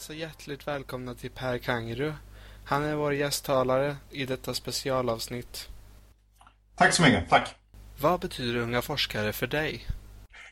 så 0.00 0.14
hjärtligt 0.14 0.68
välkomna 0.68 1.14
till 1.14 1.30
Per 1.30 1.58
Kangerud. 1.58 2.12
Han 2.64 2.84
är 2.84 2.94
vår 2.94 3.14
gästtalare 3.14 3.96
i 4.10 4.26
detta 4.26 4.54
specialavsnitt. 4.54 5.68
Tack 6.76 6.92
så 6.92 7.02
mycket, 7.02 7.28
tack. 7.28 7.54
Vad 8.00 8.20
betyder 8.20 8.60
Unga 8.60 8.82
forskare 8.82 9.32
för 9.32 9.46
dig? 9.46 9.86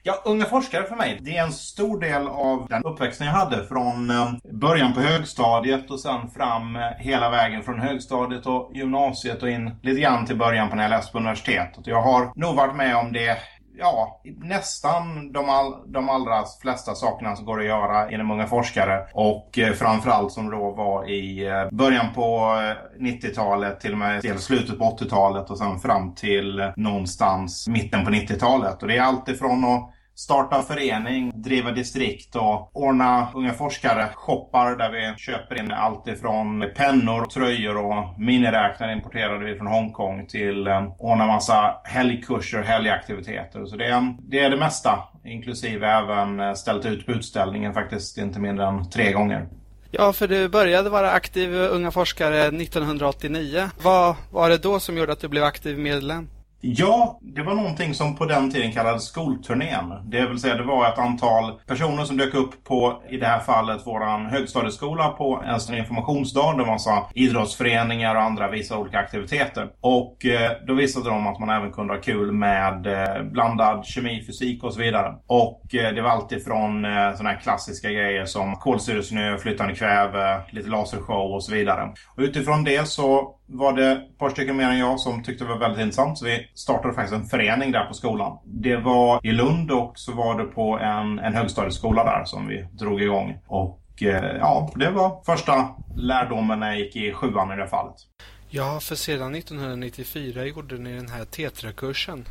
Ja, 0.02 0.22
Unga 0.24 0.44
forskare 0.44 0.84
för 0.84 0.96
mig, 0.96 1.18
det 1.20 1.36
är 1.36 1.44
en 1.44 1.52
stor 1.52 2.00
del 2.00 2.28
av 2.28 2.66
den 2.68 2.84
uppväxten 2.84 3.26
jag 3.26 3.34
hade 3.34 3.66
från 3.66 4.10
eh, 4.10 4.32
början 4.52 4.94
på 4.94 5.00
högstadiet 5.00 5.90
och 5.90 6.00
sen 6.00 6.30
fram 6.30 6.76
eh, 6.76 6.82
hela 6.98 7.30
vägen 7.30 7.62
från 7.62 7.80
högstadiet 7.80 8.46
och 8.46 8.70
gymnasiet 8.74 9.42
och 9.42 9.50
in 9.50 9.70
lite 9.82 10.00
grann 10.00 10.26
till 10.26 10.38
början 10.38 10.70
på 10.70 10.76
när 10.76 10.82
jag 10.82 10.90
läste 10.90 11.12
på 11.12 11.18
universitetet. 11.18 11.86
Jag 11.86 12.02
har 12.02 12.32
nog 12.34 12.56
varit 12.56 12.76
med 12.76 12.96
om 12.96 13.12
det 13.12 13.38
ja, 13.78 14.20
nästan 14.24 15.32
de, 15.32 15.48
all, 15.48 15.92
de 15.92 16.08
allra 16.08 16.44
flesta 16.62 16.94
sakerna 16.94 17.36
som 17.36 17.44
går 17.44 17.60
att 17.60 17.66
göra 17.66 18.10
inom 18.10 18.30
Unga 18.30 18.46
forskare. 18.46 19.06
Och 19.12 19.58
eh, 19.58 19.72
framförallt 19.72 20.32
som 20.32 20.50
då 20.50 20.70
var 20.70 21.10
i 21.10 21.46
eh, 21.46 21.70
början 21.70 22.06
på 22.14 22.56
eh, 22.98 23.02
90-talet, 23.02 23.80
till 23.80 23.92
och 23.92 23.98
med 23.98 24.20
till 24.20 24.38
slutet 24.38 24.78
på 24.78 24.84
80-talet 24.84 25.50
och 25.50 25.58
sen 25.58 25.78
fram 25.78 26.14
till 26.14 26.72
någonstans 26.76 27.68
mitten 27.68 28.04
på 28.04 28.10
90-talet. 28.10 28.82
Och 28.82 28.88
det 28.88 28.96
är 28.96 29.02
alltifrån 29.02 29.64
att 29.64 29.94
starta 30.18 30.62
förening, 30.62 31.32
driva 31.34 31.70
distrikt 31.70 32.36
och 32.36 32.76
ordna 32.76 33.28
unga 33.34 33.52
forskare 33.52 34.08
shoppar 34.14 34.76
där 34.76 34.90
vi 34.90 35.14
köper 35.18 35.58
in 35.58 35.72
allt 35.72 36.08
ifrån 36.08 36.64
pennor, 36.76 37.24
tröjor 37.24 37.76
och 37.76 38.20
miniräknare 38.20 38.92
importerade 38.92 39.44
vi 39.44 39.56
från 39.56 39.66
Hongkong 39.66 40.26
till 40.26 40.66
eh, 40.66 40.92
ordna 40.98 41.26
massa 41.26 41.74
helgkurser, 41.84 42.62
helgaktiviteter. 42.62 43.66
Så 43.66 43.76
det 43.76 43.86
är, 43.86 44.16
det 44.18 44.38
är 44.38 44.50
det 44.50 44.56
mesta, 44.56 44.98
inklusive 45.24 45.86
även 45.86 46.40
eh, 46.40 46.54
ställt 46.54 46.86
ut 46.86 47.06
på 47.06 47.12
utställningen 47.12 47.74
faktiskt 47.74 48.18
inte 48.18 48.40
mindre 48.40 48.66
än 48.66 48.90
tre 48.90 49.12
gånger. 49.12 49.48
Ja, 49.90 50.12
för 50.12 50.28
du 50.28 50.48
började 50.48 50.90
vara 50.90 51.10
aktiv 51.10 51.62
eh, 51.62 51.74
Unga 51.74 51.90
forskare 51.90 52.46
1989. 52.46 53.70
Vad 53.82 54.16
var 54.30 54.50
det 54.50 54.58
då 54.58 54.80
som 54.80 54.96
gjorde 54.96 55.12
att 55.12 55.20
du 55.20 55.28
blev 55.28 55.44
aktiv 55.44 55.78
medlem? 55.78 56.28
Ja, 56.60 57.18
det 57.22 57.42
var 57.42 57.54
någonting 57.54 57.94
som 57.94 58.16
på 58.16 58.24
den 58.24 58.50
tiden 58.50 58.72
kallades 58.72 59.04
skolturnén. 59.04 59.94
Det 60.04 60.26
vill 60.26 60.38
säga 60.38 60.54
det 60.54 60.62
var 60.62 60.88
ett 60.88 60.98
antal 60.98 61.60
personer 61.66 62.04
som 62.04 62.16
dök 62.16 62.34
upp 62.34 62.64
på, 62.64 63.02
i 63.08 63.16
det 63.16 63.26
här 63.26 63.40
fallet, 63.40 63.86
våran 63.86 64.26
högstadieskola 64.26 65.08
på 65.08 65.44
en 65.44 65.74
informationsdag. 65.74 66.52
Det 66.52 66.64
var 66.64 66.72
massa 66.72 67.04
idrottsföreningar 67.14 68.14
och 68.14 68.22
andra 68.22 68.50
vissa 68.50 68.78
olika 68.78 68.98
aktiviteter. 68.98 69.70
Och 69.80 70.26
eh, 70.26 70.50
då 70.66 70.74
visade 70.74 71.08
de 71.08 71.26
att 71.26 71.40
man 71.40 71.50
även 71.50 71.72
kunde 71.72 71.94
ha 71.94 72.00
kul 72.00 72.32
med 72.32 72.86
eh, 72.86 73.22
blandad 73.22 73.86
kemi, 73.86 74.24
fysik 74.26 74.64
och 74.64 74.72
så 74.72 74.80
vidare. 74.80 75.14
Och 75.26 75.74
eh, 75.74 75.94
det 75.94 76.02
var 76.02 76.10
alltid 76.10 76.44
från 76.44 76.84
eh, 76.84 77.12
sådana 77.12 77.30
här 77.30 77.40
klassiska 77.40 77.90
grejer 77.90 78.24
som 78.24 78.56
kolsyresnö, 78.56 79.38
flytande 79.38 79.74
kväve, 79.74 80.40
lite 80.50 80.70
lasershow 80.70 81.34
och 81.34 81.44
så 81.44 81.52
vidare. 81.52 81.88
Och 82.16 82.22
utifrån 82.22 82.64
det 82.64 82.88
så 82.88 83.37
var 83.48 83.72
det 83.72 83.92
ett 83.92 84.18
par 84.18 84.30
stycken 84.30 84.56
mer 84.56 84.68
än 84.68 84.78
jag 84.78 85.00
som 85.00 85.22
tyckte 85.22 85.44
det 85.44 85.50
var 85.50 85.58
väldigt 85.58 85.80
intressant. 85.80 86.18
Så 86.18 86.24
vi 86.24 86.50
startade 86.54 86.94
faktiskt 86.94 87.14
en 87.14 87.26
förening 87.26 87.72
där 87.72 87.84
på 87.84 87.94
skolan. 87.94 88.38
Det 88.44 88.76
var 88.76 89.26
i 89.26 89.32
Lund 89.32 89.70
och 89.70 89.92
så 89.94 90.12
var 90.12 90.38
det 90.38 90.44
på 90.44 90.78
en, 90.78 91.18
en 91.18 91.34
högstadieskola 91.34 92.04
där 92.04 92.24
som 92.24 92.48
vi 92.48 92.62
drog 92.62 93.02
igång. 93.02 93.38
Och 93.46 94.02
eh, 94.02 94.36
ja, 94.40 94.72
det 94.76 94.90
var 94.90 95.22
första 95.26 95.68
lärdomen 95.96 96.60
när 96.60 96.66
jag 96.66 96.78
gick 96.78 96.96
i 96.96 97.12
sjuan 97.12 97.52
i 97.52 97.56
det 97.56 97.68
fallet. 97.68 97.96
Ja, 98.50 98.80
för 98.80 98.94
sedan 98.94 99.34
1994 99.34 100.44
gjorde 100.44 100.78
ni 100.78 100.96
den 100.96 101.08
här 101.08 101.24
Tetra-kursen. 101.24 102.24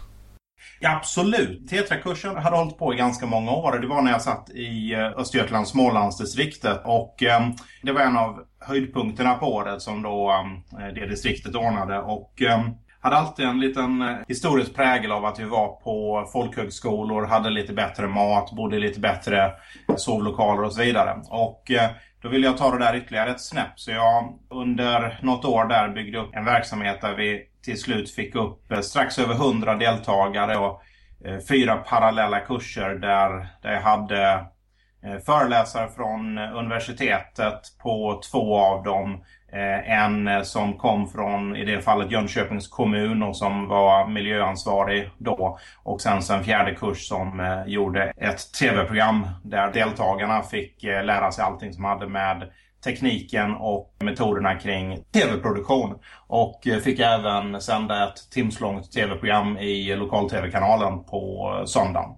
Ja, 0.80 0.95
absolut. 0.95 1.69
Tetrakursen 1.69 2.36
hade 2.36 2.58
hållit 2.58 2.77
på 2.77 2.94
i 2.94 2.97
ganska 2.97 3.25
många 3.25 3.52
år. 3.52 3.80
Det 3.80 3.88
var 3.88 4.02
när 4.02 4.11
jag 4.11 4.22
satt 4.22 4.50
i 4.50 4.94
eh, 4.94 5.19
Östergötlands 5.19 5.72
Smålandsdistriktet. 5.72 6.81
Och 6.85 7.23
eh, 7.23 7.50
det 7.81 7.91
var 7.91 8.01
en 8.01 8.18
av 8.18 8.44
höjdpunkterna 8.59 9.34
på 9.34 9.53
året 9.53 9.81
som 9.81 10.01
då 10.01 10.31
eh, 10.79 10.94
det 10.94 11.07
distriktet 11.07 11.56
ordnade. 11.56 12.00
Och 12.00 12.41
eh, 12.41 12.68
hade 13.00 13.16
alltid 13.16 13.45
en 13.45 13.59
liten 13.59 14.01
eh, 14.01 14.18
historisk 14.28 14.75
prägel 14.75 15.12
av 15.12 15.25
att 15.25 15.40
vi 15.40 15.44
var 15.44 15.68
på 15.68 16.29
folkhögskolor, 16.34 17.25
hade 17.25 17.50
lite 17.50 17.74
bättre 17.74 18.07
mat, 18.07 18.51
bodde 18.51 18.75
i 18.75 18.79
lite 18.79 19.00
bättre 19.00 19.51
sovlokaler 19.97 20.63
och 20.63 20.74
så 20.74 20.81
vidare. 20.81 21.22
Och 21.29 21.72
eh, 21.72 21.89
då 22.27 22.31
ville 22.31 22.47
jag 22.47 22.57
ta 22.57 22.71
det 22.71 22.85
där 22.85 22.95
ytterligare 22.95 23.29
ett 23.29 23.41
snäpp. 23.41 23.79
Så 23.79 23.91
jag 23.91 24.39
under 24.49 25.19
något 25.21 25.45
år 25.45 25.65
där 25.65 25.89
byggde 25.89 26.17
upp 26.17 26.35
en 26.35 26.45
verksamhet 26.45 27.01
där 27.01 27.15
vi 27.15 27.43
till 27.63 27.81
slut 27.81 28.11
fick 28.11 28.35
upp 28.35 28.71
eh, 28.71 28.79
strax 28.79 29.19
över 29.19 29.33
100 29.33 29.75
deltagare 29.75 30.57
och 30.57 30.81
eh, 31.25 31.39
fyra 31.49 31.75
parallella 31.75 32.39
kurser 32.39 32.89
där, 32.95 33.47
där 33.61 33.73
jag 33.73 33.81
hade 33.81 34.45
eh, 35.03 35.17
föreläsare 35.25 35.89
från 35.89 36.38
universitetet 36.38 37.59
på 37.83 38.21
två 38.31 38.57
av 38.57 38.83
dem. 38.83 39.23
Eh, 39.52 39.91
en 39.91 40.28
eh, 40.28 40.41
som 40.41 40.78
kom 40.78 41.08
från, 41.08 41.56
i 41.56 41.66
det 41.66 41.81
fallet, 41.81 42.12
Jönköpings 42.12 42.68
kommun 42.68 43.24
och 43.24 43.38
som 43.38 43.68
var 43.68 44.08
miljöansvarig 44.08 45.09
då. 45.18 45.59
Och 45.84 46.02
sen 46.02 46.22
en 46.31 46.44
fjärde 46.44 46.75
kurs 46.75 47.08
som 47.08 47.40
eh, 47.40 47.63
gjorde 47.66 48.03
ett 48.03 48.53
tv-program 48.59 49.28
där 49.44 49.72
deltagarna 49.72 50.41
fick 50.41 50.84
lära 50.84 51.31
sig 51.31 51.44
allting 51.44 51.74
som 51.74 51.84
hade 51.84 52.07
med 52.07 52.52
tekniken 52.84 53.56
och 53.56 53.96
metoderna 54.00 54.56
kring 54.56 55.03
tv-produktion. 55.13 56.00
Och 56.28 56.62
fick 56.84 57.00
även 57.00 57.62
sända 57.62 58.07
ett 58.07 58.31
timslångt 58.31 58.91
tv-program 58.91 59.57
i 59.57 59.96
lokal-tv-kanalen 59.96 61.03
på 61.03 61.52
söndagen. 61.66 62.09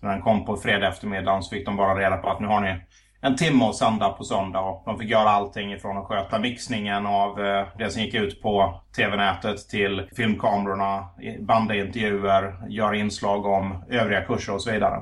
Så 0.00 0.06
när 0.06 0.12
den 0.12 0.22
kom 0.22 0.44
på 0.44 0.56
fredag 0.56 0.88
eftermiddag 0.88 1.42
så 1.42 1.50
fick 1.50 1.66
de 1.66 1.76
bara 1.76 1.98
reda 1.98 2.16
på 2.16 2.30
att 2.30 2.40
nu 2.40 2.46
har 2.46 2.60
ni 2.60 2.80
en 3.24 3.36
timme 3.36 3.64
att 3.64 3.76
sända 3.76 4.08
på 4.08 4.24
söndag. 4.24 4.60
Och 4.60 4.82
de 4.84 4.98
fick 4.98 5.10
göra 5.10 5.30
allting 5.30 5.72
ifrån 5.72 5.98
att 5.98 6.04
sköta 6.04 6.38
mixningen 6.38 7.06
av 7.06 7.44
eh, 7.44 7.66
det 7.78 7.90
som 7.90 8.02
gick 8.02 8.14
ut 8.14 8.42
på 8.42 8.80
tv-nätet 8.96 9.68
till 9.68 10.08
filmkamerorna, 10.16 11.08
banda 11.40 11.74
intervjuer, 11.74 12.68
göra 12.68 12.96
inslag 12.96 13.46
om 13.46 13.84
övriga 13.90 14.20
kurser 14.20 14.54
och 14.54 14.62
så 14.62 14.72
vidare. 14.72 15.00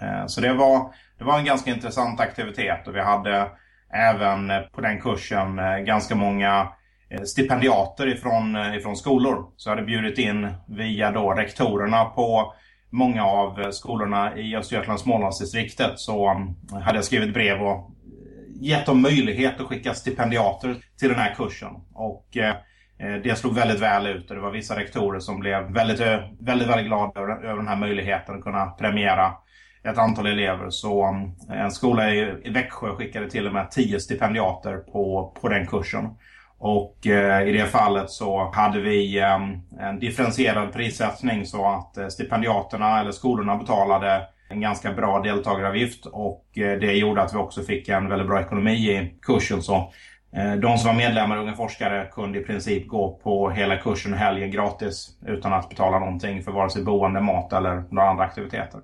Eh, 0.00 0.26
så 0.26 0.40
det 0.40 0.52
var, 0.52 0.92
det 1.18 1.24
var 1.24 1.38
en 1.38 1.44
ganska 1.44 1.70
intressant 1.70 2.20
aktivitet 2.20 2.88
och 2.88 2.96
vi 2.96 3.00
hade 3.00 3.50
även 3.92 4.50
eh, 4.50 4.60
på 4.60 4.80
den 4.80 5.00
kursen 5.00 5.56
ganska 5.86 6.14
många 6.14 6.68
stipendiater 7.26 8.06
ifrån, 8.06 8.56
ifrån 8.74 8.96
skolor. 8.96 9.50
Så 9.56 9.68
jag 9.68 9.76
hade 9.76 9.86
bjudit 9.86 10.18
in 10.18 10.54
via 10.68 11.10
då 11.10 11.32
rektorerna 11.32 12.04
på 12.04 12.54
många 12.96 13.24
av 13.24 13.60
eh, 13.60 13.70
skolorna 13.70 14.36
i 14.38 14.56
Östergötlands 14.56 15.02
Smålandsdistriktet 15.02 15.98
så 15.98 16.30
um, 16.30 16.56
hade 16.82 16.98
jag 16.98 17.04
skrivit 17.04 17.34
brev 17.34 17.62
och 17.62 17.76
eh, 17.76 17.90
gett 18.60 18.86
dem 18.86 19.02
möjlighet 19.02 19.60
att 19.60 19.66
skicka 19.66 19.94
stipendiater 19.94 20.76
till 20.98 21.08
den 21.08 21.18
här 21.18 21.34
kursen. 21.34 21.72
Och 21.94 22.36
eh, 22.36 22.54
det 22.98 23.38
slog 23.38 23.54
väldigt 23.54 23.80
väl 23.80 24.06
ut 24.06 24.30
och 24.30 24.36
det 24.36 24.42
var 24.42 24.50
vissa 24.50 24.76
rektorer 24.76 25.20
som 25.20 25.40
blev 25.40 25.72
väldigt, 25.72 26.00
väldigt, 26.40 26.68
väldigt 26.68 26.86
glada 26.86 27.20
över 27.20 27.56
den 27.56 27.68
här 27.68 27.76
möjligheten 27.76 28.34
att 28.34 28.42
kunna 28.42 28.66
premiera 28.66 29.32
ett 29.84 29.98
antal 29.98 30.26
elever. 30.26 30.70
Så 30.70 31.08
um, 31.08 31.34
en 31.50 31.70
skola 31.70 32.14
i 32.14 32.50
Växjö 32.50 32.94
skickade 32.94 33.30
till 33.30 33.46
och 33.46 33.52
med 33.52 33.70
tio 33.70 34.00
stipendiater 34.00 34.76
på, 34.76 35.36
på 35.40 35.48
den 35.48 35.66
kursen. 35.66 36.08
Och 36.58 37.06
eh, 37.06 37.48
i 37.48 37.52
det 37.52 37.66
fallet 37.66 38.10
så 38.10 38.50
hade 38.54 38.80
vi 38.80 39.18
eh, 39.18 39.34
en 39.80 39.98
differentierad 40.00 40.72
prissättning 40.72 41.46
så 41.46 41.68
att 41.68 41.96
eh, 41.96 42.08
stipendiaterna 42.08 43.00
eller 43.00 43.12
skolorna 43.12 43.56
betalade 43.56 44.26
en 44.48 44.60
ganska 44.60 44.92
bra 44.92 45.20
deltagaravgift 45.20 46.06
och 46.06 46.44
det 46.54 46.92
gjorde 46.92 47.22
att 47.22 47.34
vi 47.34 47.38
också 47.38 47.62
fick 47.62 47.88
en 47.88 48.08
väldigt 48.08 48.28
bra 48.28 48.40
ekonomi 48.40 48.72
i 48.72 49.18
kursen. 49.22 49.62
Så 49.62 49.92
de 50.62 50.78
som 50.78 50.88
var 50.88 50.94
medlemmar 50.96 51.36
Unga 51.36 51.54
Forskare 51.54 52.08
kunde 52.12 52.38
i 52.38 52.44
princip 52.44 52.88
gå 52.88 53.20
på 53.22 53.50
hela 53.50 53.76
kursen 53.76 54.14
helgen 54.14 54.50
gratis 54.50 55.18
utan 55.26 55.52
att 55.52 55.68
betala 55.68 55.98
någonting 55.98 56.42
för 56.42 56.52
vare 56.52 56.70
sig 56.70 56.82
boende, 56.82 57.20
mat 57.20 57.52
eller 57.52 57.84
några 57.90 58.08
andra 58.08 58.24
aktiviteter. 58.24 58.80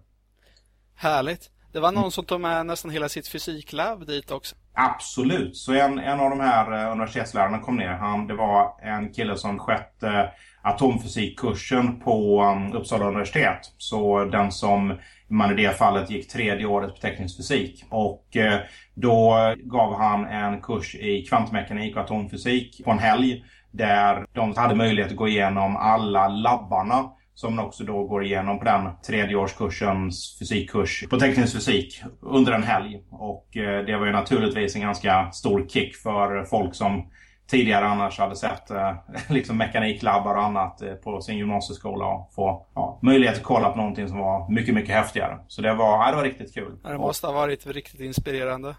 Härligt. 0.94 1.50
Det 1.72 1.80
var 1.80 1.92
någon 1.92 2.12
som 2.12 2.24
tog 2.24 2.40
med 2.40 2.66
nästan 2.66 2.90
hela 2.90 3.08
sitt 3.08 3.28
fysiklabb 3.28 4.06
dit 4.06 4.30
också. 4.30 4.56
Absolut. 4.74 5.56
Så 5.56 5.72
en, 5.72 5.98
en 5.98 6.20
av 6.20 6.30
de 6.30 6.40
här 6.40 6.72
eh, 6.72 6.92
universitetslärarna 6.92 7.58
kom 7.58 7.76
ner. 7.76 7.88
Han, 7.92 8.26
det 8.26 8.34
var 8.34 8.74
en 8.82 9.12
kille 9.12 9.36
som 9.36 9.58
skötte 9.58 10.08
eh, 10.08 10.24
atomfysikkursen 10.62 12.00
på 12.00 12.42
um, 12.42 12.72
Uppsala 12.72 13.06
universitet. 13.06 13.58
Så 13.78 14.24
den 14.24 14.52
som 14.52 14.98
man 15.28 15.50
i 15.50 15.62
det 15.62 15.78
fallet 15.78 16.10
gick 16.10 16.28
tredje 16.28 16.66
året 16.66 16.94
på 16.94 17.00
teknisk 17.00 17.36
fysik. 17.36 17.84
Och 17.88 18.36
eh, 18.36 18.60
då 18.94 19.36
gav 19.56 19.98
han 19.98 20.24
en 20.24 20.60
kurs 20.60 20.94
i 20.94 21.26
kvantmekanik 21.28 21.96
och 21.96 22.02
atomfysik 22.02 22.84
på 22.84 22.90
en 22.90 22.98
helg. 22.98 23.44
Där 23.70 24.26
de 24.32 24.56
hade 24.56 24.74
möjlighet 24.74 25.10
att 25.10 25.16
gå 25.16 25.28
igenom 25.28 25.76
alla 25.76 26.28
labbarna 26.28 27.10
som 27.34 27.58
också 27.58 27.84
då 27.84 28.04
går 28.04 28.24
igenom 28.24 28.58
på 28.58 28.64
den 28.64 28.88
tredje 29.06 29.36
årskursens 29.36 30.38
fysikkurs 30.38 31.04
på 31.10 31.18
teknisk 31.18 31.52
fysik 31.54 32.02
under 32.20 32.52
en 32.52 32.62
helg. 32.62 33.02
Och 33.10 33.56
eh, 33.56 33.84
det 33.84 33.96
var 33.96 34.06
ju 34.06 34.12
naturligtvis 34.12 34.74
en 34.74 34.82
ganska 34.82 35.30
stor 35.32 35.68
kick 35.68 35.96
för 35.96 36.44
folk 36.44 36.74
som 36.74 37.10
tidigare 37.46 37.86
annars 37.86 38.18
hade 38.18 38.36
sett 38.36 38.70
eh, 38.70 38.94
liksom 39.28 39.58
mekaniklabbar 39.58 40.34
och 40.34 40.44
annat 40.44 40.82
eh, 40.82 40.94
på 40.94 41.20
sin 41.20 41.38
gymnasieskola 41.38 42.06
och 42.06 42.32
få 42.34 42.66
ja, 42.74 42.98
möjlighet 43.02 43.36
att 43.36 43.42
kolla 43.42 43.70
på 43.70 43.76
någonting 43.76 44.08
som 44.08 44.18
var 44.18 44.50
mycket, 44.50 44.74
mycket 44.74 44.94
häftigare. 44.94 45.38
Så 45.48 45.62
det 45.62 45.74
var, 45.74 46.04
ja, 46.04 46.10
det 46.10 46.16
var 46.16 46.24
riktigt 46.24 46.54
kul. 46.54 46.78
Det 46.82 46.98
måste 46.98 47.26
ha 47.26 47.34
varit 47.34 47.66
riktigt 47.66 48.00
inspirerande. 48.00 48.74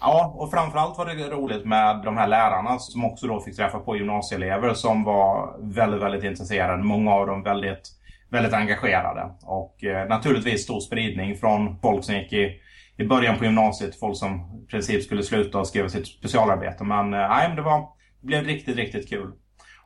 Ja, 0.00 0.34
och 0.36 0.50
framförallt 0.50 0.98
var 0.98 1.06
det 1.06 1.30
roligt 1.30 1.64
med 1.64 2.02
de 2.04 2.16
här 2.16 2.26
lärarna 2.26 2.78
som 2.78 3.04
också 3.04 3.26
då 3.26 3.40
fick 3.40 3.56
träffa 3.56 3.78
på 3.78 3.96
gymnasieelever 3.96 4.74
som 4.74 5.04
var 5.04 5.56
väldigt, 5.74 6.02
väldigt 6.02 6.24
intresserade. 6.24 6.82
Många 6.82 7.12
av 7.12 7.26
dem 7.26 7.42
väldigt, 7.42 7.90
väldigt 8.30 8.52
engagerade. 8.52 9.30
Och 9.42 9.84
eh, 9.84 10.08
naturligtvis 10.08 10.62
stor 10.62 10.80
spridning 10.80 11.36
från 11.36 11.78
folk 11.80 12.04
som 12.04 12.14
gick 12.14 12.32
i, 12.32 12.60
i 12.96 13.04
början 13.04 13.38
på 13.38 13.44
gymnasiet, 13.44 14.00
folk 14.00 14.16
som 14.16 14.62
i 14.64 14.70
princip 14.70 15.02
skulle 15.02 15.22
sluta 15.22 15.58
och 15.58 15.66
skriva 15.66 15.88
sitt 15.88 16.06
specialarbete. 16.06 16.84
Men 16.84 17.14
eh, 17.14 17.54
det, 17.56 17.62
var, 17.62 17.80
det 18.20 18.26
blev 18.26 18.44
riktigt, 18.44 18.76
riktigt 18.76 19.08
kul. 19.08 19.32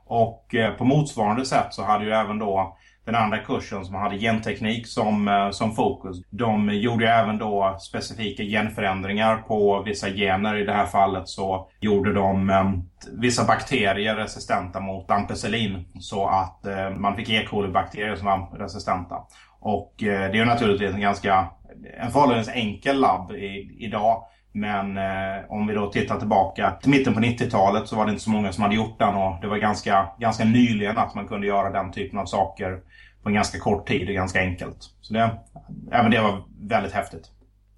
Och 0.06 0.54
eh, 0.54 0.74
på 0.74 0.84
motsvarande 0.84 1.46
sätt 1.46 1.66
så 1.70 1.84
hade 1.84 2.04
ju 2.04 2.10
även 2.10 2.38
då 2.38 2.78
den 3.04 3.14
andra 3.14 3.38
kursen 3.38 3.84
som 3.84 3.94
hade 3.94 4.18
genteknik 4.18 4.86
som, 4.86 5.28
eh, 5.28 5.50
som 5.50 5.72
fokus. 5.72 6.16
De 6.30 6.68
gjorde 6.68 7.08
även 7.08 7.38
då 7.38 7.76
specifika 7.80 8.42
genförändringar 8.42 9.36
på 9.36 9.82
vissa 9.82 10.10
gener. 10.10 10.56
I 10.56 10.64
det 10.64 10.72
här 10.72 10.86
fallet 10.86 11.28
så 11.28 11.68
gjorde 11.80 12.12
de 12.12 12.50
eh, 12.50 12.72
vissa 13.20 13.44
bakterier 13.44 14.16
resistenta 14.16 14.80
mot 14.80 15.10
ampicillin 15.10 15.84
så 16.00 16.26
att 16.26 16.66
eh, 16.66 16.90
man 16.90 17.16
fick 17.16 17.30
E. 17.30 17.46
coli-bakterier 17.50 18.16
som 18.16 18.26
var 18.26 18.58
resistenta. 18.58 19.16
Och 19.62 19.94
det 19.98 20.38
är 20.38 20.44
naturligtvis 20.44 20.94
en 20.94 21.00
ganska 21.00 21.48
en 22.00 22.10
förhållandevis 22.10 22.54
enkel 22.54 23.00
labb 23.00 23.32
i, 23.32 23.76
idag. 23.78 24.22
Men 24.52 24.96
eh, 24.96 25.44
om 25.48 25.66
vi 25.66 25.74
då 25.74 25.92
tittar 25.92 26.18
tillbaka 26.18 26.70
till 26.82 26.90
mitten 26.90 27.14
på 27.14 27.20
90-talet 27.20 27.88
så 27.88 27.96
var 27.96 28.06
det 28.06 28.10
inte 28.10 28.24
så 28.24 28.30
många 28.30 28.52
som 28.52 28.62
hade 28.62 28.74
gjort 28.74 28.98
den 28.98 29.14
och 29.14 29.40
det 29.40 29.46
var 29.46 29.56
ganska, 29.56 30.08
ganska 30.18 30.44
nyligen 30.44 30.98
att 30.98 31.14
man 31.14 31.28
kunde 31.28 31.46
göra 31.46 31.70
den 31.70 31.92
typen 31.92 32.18
av 32.18 32.26
saker 32.26 32.80
på 33.22 33.28
en 33.28 33.34
ganska 33.34 33.58
kort 33.58 33.88
tid 33.88 34.08
och 34.08 34.14
ganska 34.14 34.40
enkelt. 34.40 34.76
Så 35.00 35.14
det, 35.14 35.30
även 35.92 36.10
det 36.10 36.20
var 36.20 36.44
väldigt 36.60 36.92
häftigt. 36.92 37.30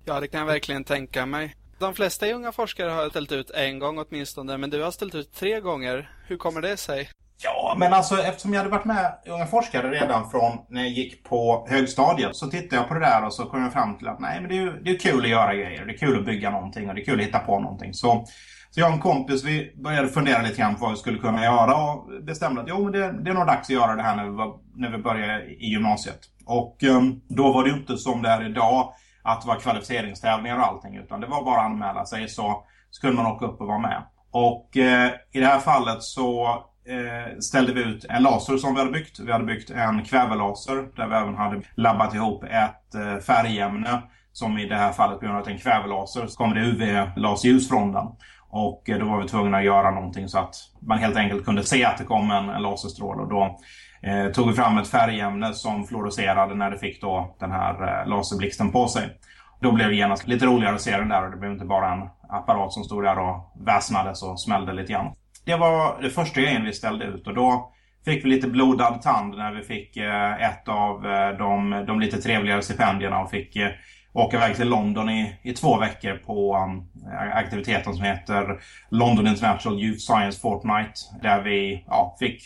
Ja, 0.05 0.21
det 0.21 0.29
kan 0.29 0.41
jag 0.41 0.47
verkligen 0.47 0.85
tänka 0.85 1.27
mig. 1.27 1.55
De 1.79 1.95
flesta 1.95 2.33
unga 2.33 2.53
forskare 2.53 2.91
har 2.91 3.11
ställt 3.11 3.33
ut 3.33 3.51
en 3.51 3.79
gång 3.79 3.99
åtminstone, 3.99 4.59
men 4.59 4.71
du 4.71 4.83
har 4.83 4.91
ställt 4.91 5.15
ut 5.15 5.35
tre 5.35 5.61
gånger. 5.61 6.11
Hur 6.27 6.37
kommer 6.37 6.61
det 6.61 6.77
sig? 6.77 7.09
Ja, 7.45 7.75
men 7.79 7.93
alltså 7.93 8.19
eftersom 8.19 8.53
jag 8.53 8.61
hade 8.61 8.71
varit 8.71 8.85
med 8.85 9.19
i 9.27 9.31
Unga 9.31 9.47
forskare 9.47 9.91
redan 9.91 10.31
från 10.31 10.59
när 10.69 10.83
jag 10.83 10.91
gick 10.91 11.25
på 11.25 11.67
högstadiet 11.71 12.37
så 12.37 12.47
tittade 12.47 12.77
jag 12.77 12.89
på 12.89 12.95
det 12.95 13.01
där 13.01 13.27
och 13.27 13.35
så 13.35 13.45
kom 13.45 13.63
jag 13.63 13.73
fram 13.73 13.99
till 13.99 14.09
att 14.09 14.21
nej, 14.21 14.41
men 14.41 14.49
det 14.49 14.57
är 14.57 14.61
ju 14.61 14.83
det 14.83 14.91
är 14.91 14.99
kul 14.99 15.25
att 15.25 15.31
göra 15.31 15.55
grejer. 15.55 15.85
Det 15.87 15.93
är 15.93 15.99
kul 15.99 16.19
att 16.19 16.25
bygga 16.25 16.51
någonting 16.51 16.89
och 16.89 16.95
det 16.95 17.01
är 17.01 17.05
kul 17.05 17.21
att 17.21 17.27
hitta 17.27 17.39
på 17.39 17.61
någonting. 17.61 17.95
Så, 17.95 18.25
så 18.71 18.81
jag 18.81 18.89
och 18.89 18.95
en 18.95 19.01
kompis 19.01 19.45
vi 19.45 19.73
började 19.77 20.09
fundera 20.09 20.43
lite 20.43 20.61
grann 20.61 20.75
på 20.75 20.81
vad 20.81 20.91
vi 20.91 20.97
skulle 20.97 21.19
kunna 21.19 21.45
göra 21.45 21.77
och 21.77 22.09
bestämde 22.23 22.61
att 22.61 22.69
jo, 22.69 22.85
men 22.85 22.93
det, 22.93 23.23
det 23.23 23.31
är 23.31 23.35
nog 23.35 23.47
dags 23.47 23.69
att 23.69 23.75
göra 23.75 23.97
det 23.97 24.03
här 24.03 24.17
när 24.17 24.25
vi, 24.25 24.31
var, 24.31 24.59
när 24.75 24.91
vi 24.91 24.99
började 24.99 25.45
i 25.45 25.67
gymnasiet. 25.67 26.21
Och 26.47 26.83
um, 26.83 27.21
då 27.29 27.53
var 27.53 27.65
det 27.65 27.71
ju 27.71 27.77
inte 27.77 27.97
som 27.97 28.23
det 28.23 28.29
är 28.29 28.47
idag 28.47 28.93
att 29.23 29.43
det 29.43 29.49
var 29.49 29.57
kvalificeringstävlingar 29.57 30.57
och 30.57 30.67
allting 30.67 30.97
utan 30.97 31.21
det 31.21 31.27
var 31.27 31.45
bara 31.45 31.61
att 31.61 31.67
anmäla 31.67 32.05
sig 32.05 32.29
så, 32.29 32.65
skulle 32.91 33.13
man 33.13 33.27
åka 33.27 33.47
upp 33.47 33.61
och 33.61 33.67
vara 33.67 33.79
med. 33.79 34.03
Och 34.31 34.77
eh, 34.77 35.11
i 35.33 35.41
det 35.41 35.47
här 35.47 35.59
fallet 35.59 36.03
så 36.03 36.59
eh, 36.87 37.39
ställde 37.39 37.73
vi 37.73 37.83
ut 37.83 38.05
en 38.09 38.23
laser 38.23 38.57
som 38.57 38.75
vi 38.75 38.81
hade 38.81 38.93
byggt. 38.93 39.21
Vi 39.21 39.33
hade 39.33 39.45
byggt 39.45 39.71
en 39.71 40.05
kvävelaser 40.05 40.77
där 40.97 41.09
vi 41.09 41.15
även 41.15 41.35
hade 41.35 41.63
labbat 41.75 42.15
ihop 42.15 42.45
ett 42.45 42.95
eh, 42.95 43.19
färgämne 43.19 44.03
som 44.33 44.59
i 44.59 44.69
det 44.69 44.77
här 44.77 44.93
fallet 44.93 45.19
på 45.19 45.25
grund 45.25 45.37
av 45.37 45.41
att 45.41 45.45
det 45.45 45.51
är 45.51 45.55
en 45.55 45.61
kvävelaser 45.61 46.27
så 46.27 46.37
kommer 46.37 46.55
det 46.55 46.61
UV-lasljus 46.61 47.69
från 47.69 47.93
den. 47.93 48.07
Och 48.49 48.91
eh, 48.91 48.99
då 48.99 49.07
var 49.07 49.23
vi 49.23 49.29
tvungna 49.29 49.59
att 49.59 49.65
göra 49.65 49.91
någonting 49.91 50.29
så 50.29 50.39
att 50.39 50.55
man 50.81 50.99
helt 50.99 51.17
enkelt 51.17 51.45
kunde 51.45 51.65
se 51.65 51.85
att 51.85 51.99
det 51.99 52.05
kom 52.05 52.31
en, 52.31 52.49
en 52.49 52.63
laserstråle. 52.63 53.23
Och 53.23 53.29
då 53.29 53.59
eh, 54.03 54.33
tog 54.33 54.49
vi 54.49 54.55
fram 54.55 54.79
ett 54.79 54.89
färgämne 54.89 55.55
som 55.55 55.87
fluorescerade 55.87 56.55
när 56.55 56.71
det 56.71 56.79
fick 56.79 57.01
då 57.01 57.37
den 57.41 57.51
här 57.51 58.03
eh, 58.03 58.09
laserblixten 58.09 58.73
på 58.73 58.89
sig. 58.89 59.19
Då 59.61 59.73
blev 59.73 59.89
det 59.89 59.95
genast 59.95 60.27
lite 60.27 60.47
roligare 60.47 60.75
att 60.75 60.81
se 60.81 60.97
den 60.97 61.09
där 61.09 61.25
och 61.25 61.31
det 61.31 61.37
blev 61.37 61.53
inte 61.53 61.65
bara 61.65 61.93
en 61.93 62.09
apparat 62.29 62.73
som 62.73 62.85
stod 62.85 63.05
där 63.05 63.19
och 63.19 63.53
väsnades 63.67 64.23
och 64.23 64.41
smällde 64.41 64.73
lite 64.73 64.93
grann. 64.93 65.15
Det 65.45 65.57
var 65.57 66.03
det 66.03 66.11
första 66.11 66.41
grejen 66.41 66.65
vi 66.65 66.73
ställde 66.73 67.05
ut 67.05 67.27
och 67.27 67.35
då 67.35 67.73
fick 68.05 68.25
vi 68.25 68.29
lite 68.29 68.49
blodad 68.49 69.03
tand 69.03 69.37
när 69.37 69.53
vi 69.53 69.63
fick 69.63 69.97
eh, 69.97 70.43
ett 70.43 70.69
av 70.69 71.07
eh, 71.07 71.39
de, 71.39 71.85
de 71.87 72.01
lite 72.01 72.23
trevligare 72.23 72.63
stipendierna 72.63 73.21
och 73.21 73.31
fick 73.31 73.57
eh, 73.57 73.71
åka 74.13 74.37
iväg 74.37 74.57
till 74.57 74.69
London 74.69 75.11
i, 75.11 75.41
i 75.43 75.53
två 75.53 75.79
veckor 75.79 76.17
på 76.17 76.57
um, 76.57 76.89
aktiviteten 77.33 77.95
som 77.95 78.05
heter 78.05 78.61
London 78.91 79.27
International 79.27 79.83
Youth 79.83 79.99
Science 79.99 80.41
Fortnight. 80.41 80.93
Där 81.23 81.43
vi 81.43 81.85
ja, 81.87 82.17
fick 82.19 82.43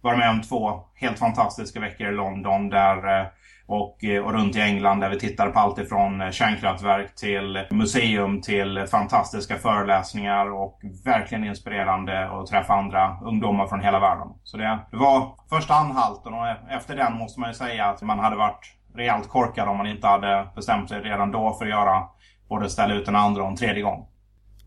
vara 0.00 0.16
med 0.16 0.30
om 0.30 0.42
två 0.42 0.84
helt 0.94 1.18
fantastiska 1.18 1.80
veckor 1.80 2.08
i 2.08 2.12
London 2.12 2.68
där 2.68 3.20
eh, 3.20 3.26
och, 3.66 4.04
eh, 4.04 4.24
och 4.24 4.32
runt 4.32 4.56
i 4.56 4.60
England 4.60 5.00
där 5.00 5.10
vi 5.10 5.18
tittade 5.18 5.50
på 5.50 5.58
allt 5.58 5.78
ifrån 5.78 6.20
eh, 6.20 6.30
kärnkraftverk 6.30 7.14
till 7.14 7.64
museum 7.70 8.40
till 8.40 8.86
fantastiska 8.90 9.56
föreläsningar 9.56 10.52
och 10.52 10.80
verkligen 11.04 11.44
inspirerande 11.44 12.30
att 12.30 12.46
träffa 12.46 12.74
andra 12.74 13.16
ungdomar 13.24 13.66
från 13.66 13.80
hela 13.80 14.00
världen. 14.00 14.28
Så 14.42 14.56
det, 14.56 14.78
det 14.90 14.96
var 14.96 15.34
första 15.50 15.74
anhalten 15.74 16.34
och 16.34 16.46
efter 16.70 16.96
den 16.96 17.18
måste 17.18 17.40
man 17.40 17.50
ju 17.50 17.54
säga 17.54 17.86
att 17.86 18.02
man 18.02 18.18
hade 18.18 18.36
varit 18.36 18.76
rejält 18.94 19.28
korkad 19.28 19.68
om 19.68 19.76
man 19.76 19.86
inte 19.86 20.06
hade 20.06 20.48
bestämt 20.54 20.88
sig 20.88 21.00
redan 21.00 21.30
då 21.30 21.52
för 21.52 21.64
att 21.64 21.70
göra 21.70 22.02
både 22.48 22.70
ställa 22.70 22.94
ut 22.94 23.08
en 23.08 23.16
andra 23.16 23.42
och 23.42 23.48
en 23.48 23.56
tredje 23.56 23.82
gång. 23.82 24.06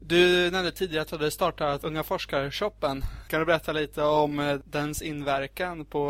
Du 0.08 0.52
nämnde 0.52 0.72
tidigare 0.72 1.02
att 1.02 1.08
du 1.08 1.16
hade 1.16 1.32
startat 1.32 1.84
Unga 1.84 2.04
forskare-shoppen. 2.04 3.04
Kan 3.30 3.40
du 3.40 3.46
berätta 3.46 3.72
lite 3.72 4.04
om 4.04 4.40
eh, 4.40 4.56
dens 4.66 5.02
inverkan 5.02 5.86
på 5.86 6.10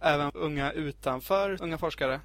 eh, 0.00 0.12
även 0.12 0.30
unga 0.34 0.72
utanför 0.72 1.62
Unga 1.62 1.78
forskare? 1.78 2.20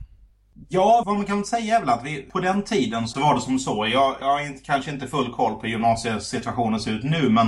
Ja, 0.69 1.03
vad 1.05 1.15
man 1.15 1.25
kan 1.25 1.45
säga 1.45 1.75
är 1.75 1.79
väl 1.79 1.89
att 1.89 2.03
vi, 2.03 2.21
på 2.21 2.39
den 2.39 2.63
tiden 2.63 3.07
så 3.07 3.19
var 3.19 3.35
det 3.35 3.41
som 3.41 3.59
så. 3.59 3.87
Jag, 3.87 4.15
jag 4.19 4.27
har 4.27 4.41
inte, 4.41 4.63
kanske 4.63 4.91
inte 4.91 5.07
full 5.07 5.33
koll 5.33 5.55
på 5.55 5.61
hur 5.61 5.69
gymnasiesituationen 5.69 6.79
ser 6.79 6.91
ut 6.91 7.03
nu, 7.03 7.29
men 7.29 7.47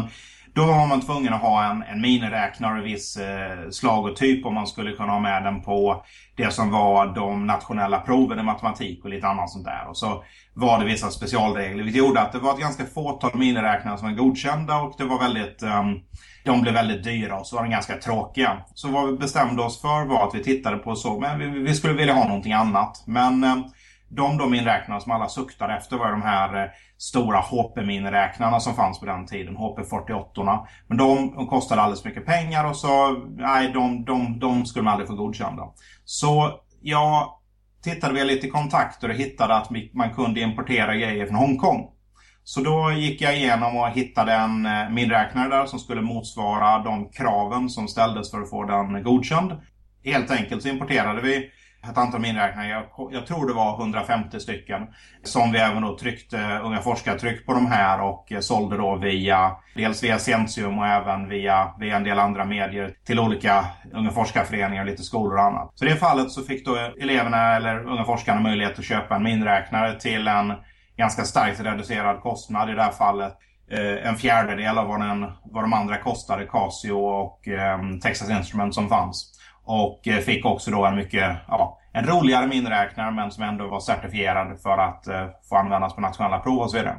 då 0.58 0.66
var 0.66 0.88
man 0.88 1.02
tvungen 1.02 1.34
att 1.34 1.42
ha 1.42 1.72
en, 1.72 1.84
en 1.84 2.02
miniräknare 2.02 2.82
viss 2.82 3.18
eh, 3.18 3.70
slag 3.70 4.06
och 4.06 4.16
typ 4.16 4.46
om 4.46 4.54
man 4.54 4.68
skulle 4.68 4.92
kunna 4.92 5.12
ha 5.12 5.20
med 5.20 5.44
den 5.44 5.62
på 5.62 6.04
det 6.38 6.52
som 6.52 6.72
var 6.72 7.16
de 7.16 7.48
nationella 7.48 8.00
proven 8.00 8.40
i 8.40 8.44
matematik 8.44 9.04
och 9.04 9.10
lite 9.10 9.28
annat 9.28 9.50
sånt 9.50 9.66
där. 9.66 9.90
Och 9.90 9.98
så 9.98 10.24
var 10.54 10.80
det 10.80 10.86
vissa 10.86 11.10
specialregler 11.10 11.84
vilket 11.84 12.04
gjorde 12.06 12.22
att 12.22 12.32
det 12.32 12.40
var 12.40 12.54
ett 12.54 12.60
ganska 12.60 12.86
fåtal 12.86 13.32
miniräknare 13.34 13.98
som 13.98 14.08
var 14.08 14.16
godkända 14.16 14.78
och 14.82 14.94
det 14.98 15.04
var 15.04 15.20
väldigt 15.20 15.64
um, 15.64 16.00
de 16.46 16.62
blev 16.62 16.74
väldigt 16.74 17.04
dyra 17.04 17.40
och 17.40 17.48
så 17.48 17.56
var 17.56 17.64
de 17.64 17.70
ganska 17.70 17.98
tråkiga. 17.98 18.58
Så 18.74 18.88
vad 18.88 19.08
vi 19.12 19.18
bestämde 19.18 19.64
oss 19.64 19.82
för 19.82 20.06
var 20.06 20.28
att 20.28 20.36
vi 20.36 20.44
tittade 20.44 20.78
på 20.78 20.96
så, 20.96 21.20
men 21.20 21.40
vi, 21.40 21.60
vi 21.60 21.74
skulle 21.74 21.94
vilja 21.94 22.14
ha 22.14 22.28
någonting 22.28 22.54
annat. 22.54 23.04
Men 23.06 23.44
eh, 23.44 23.58
de 24.10 24.38
då 24.38 24.48
som 25.00 25.12
alla 25.12 25.30
suktade 25.30 25.74
efter 25.78 25.98
var 25.98 26.12
de 26.12 26.22
här 26.22 26.64
eh, 26.64 26.70
stora 26.98 27.40
HP-miniräknarna 27.40 28.60
som 28.60 28.76
fanns 28.76 29.00
på 29.00 29.06
den 29.06 29.26
tiden, 29.26 29.58
HP48. 29.58 30.68
Men 30.88 30.98
de, 30.98 31.36
kostade 31.48 31.82
alldeles 31.82 32.06
mycket 32.06 32.26
pengar 32.26 32.70
och 32.70 32.76
så, 32.76 33.12
nej, 33.38 33.72
de, 33.74 34.06
de, 34.06 34.40
de 34.40 34.66
skulle 34.66 34.84
man 34.84 34.94
aldrig 34.94 35.08
få 35.08 35.16
godkända. 35.16 35.64
Så 36.06 36.60
jag 36.82 37.34
tittade 37.84 38.14
väl 38.14 38.28
lite 38.28 38.48
kontakter 38.48 39.10
och 39.10 39.16
hittade 39.16 39.56
att 39.56 39.70
man 39.94 40.14
kunde 40.14 40.42
importera 40.42 40.96
grejer 40.96 41.26
från 41.26 41.36
Hongkong. 41.36 41.90
Så 42.44 42.62
då 42.62 42.92
gick 42.92 43.22
jag 43.22 43.38
igenom 43.38 43.78
och 43.78 43.90
hittade 43.90 44.34
en 44.34 44.66
eh, 44.66 44.90
miniräknare 44.90 45.50
där 45.50 45.66
som 45.66 45.80
skulle 45.80 46.02
motsvara 46.02 46.80
de 46.80 47.10
kraven 47.10 47.70
som 47.70 47.88
ställdes 47.88 48.32
för 48.32 48.42
att 48.42 48.50
få 48.50 48.64
den 48.64 49.04
godkänd. 49.04 49.52
Helt 50.04 50.32
enkelt 50.32 50.62
så 50.62 50.70
importerade 50.70 51.22
vi 51.22 51.52
ett 51.92 51.98
antal 51.98 52.22
miniräknare. 52.22 52.68
Jag, 52.68 52.86
jag, 53.12 53.28
tror 53.28 53.48
det 53.48 53.54
var 53.54 53.82
150 53.82 54.40
stycken. 54.40 54.88
Som 55.24 55.52
vi 55.52 55.60
även 55.60 55.82
då 55.82 55.98
tryckte 55.98 56.60
Unga 56.64 56.82
forskare-tryck 56.82 57.46
på 57.46 57.54
de 57.54 57.66
här 57.66 58.02
och 58.02 58.32
eh, 58.32 58.40
sålde 58.40 58.78
då 58.78 58.96
via 58.96 59.52
dels 59.76 60.04
via 60.04 60.20
Sentium 60.20 60.80
och 60.80 60.88
även 60.88 61.30
via, 61.30 61.74
via 61.80 61.96
en 61.96 62.04
del 62.04 62.20
andra 62.20 62.46
medier 62.46 62.94
till 63.06 63.20
olika 63.20 63.66
Unga 63.94 64.12
forskarföreningar, 64.12 64.86
lite 64.86 65.04
skolor 65.04 65.38
och 65.38 65.44
annat. 65.44 65.72
Så 65.76 65.86
i 65.86 65.90
det 65.90 65.96
fallet 65.96 66.32
så 66.32 66.44
fick 66.44 66.66
då 66.66 66.76
eleverna 67.02 67.56
eller 67.56 67.88
Unga 67.88 68.04
forskarna 68.04 68.42
möjlighet 68.42 68.80
att 68.80 68.86
köpa 68.86 69.16
en 69.16 69.24
miniräknare 69.24 70.00
till 70.00 70.28
en 70.28 70.54
ganska 70.98 71.24
starkt 71.24 71.60
reducerad 71.60 72.22
kostnad 72.22 72.70
i 72.70 72.74
det 72.74 72.84
här 72.84 72.92
fallet 72.92 73.34
eh, 73.72 74.08
en 74.08 74.16
fjärdedel 74.16 74.78
av 74.78 74.88
vad, 74.88 75.00
den, 75.00 75.32
vad 75.44 75.64
de 75.64 75.74
andra 75.74 75.98
kostade, 75.98 76.46
Casio 76.46 76.92
och 76.92 77.48
eh, 77.48 77.80
Texas 78.04 78.30
Instruments 78.30 78.76
som 78.76 78.90
fanns. 78.90 79.37
Och 79.68 80.08
eh, 80.08 80.20
fick 80.20 80.46
också 80.46 80.72
då 80.72 80.86
en 80.86 80.96
mycket, 80.96 81.38
ja, 81.48 81.80
en 81.94 82.06
roligare 82.06 82.48
miniräknare 82.48 83.12
men 83.12 83.32
som 83.32 83.44
ändå 83.44 83.68
var 83.68 83.80
certifierad 83.80 84.60
för 84.62 84.78
att 84.78 85.08
uh, 85.08 85.14
få 85.50 85.56
användas 85.56 85.96
på 85.96 86.02
nationella 86.02 86.40
prov 86.40 86.60
och 86.60 86.72
så 86.72 86.78
vidare. 86.78 86.98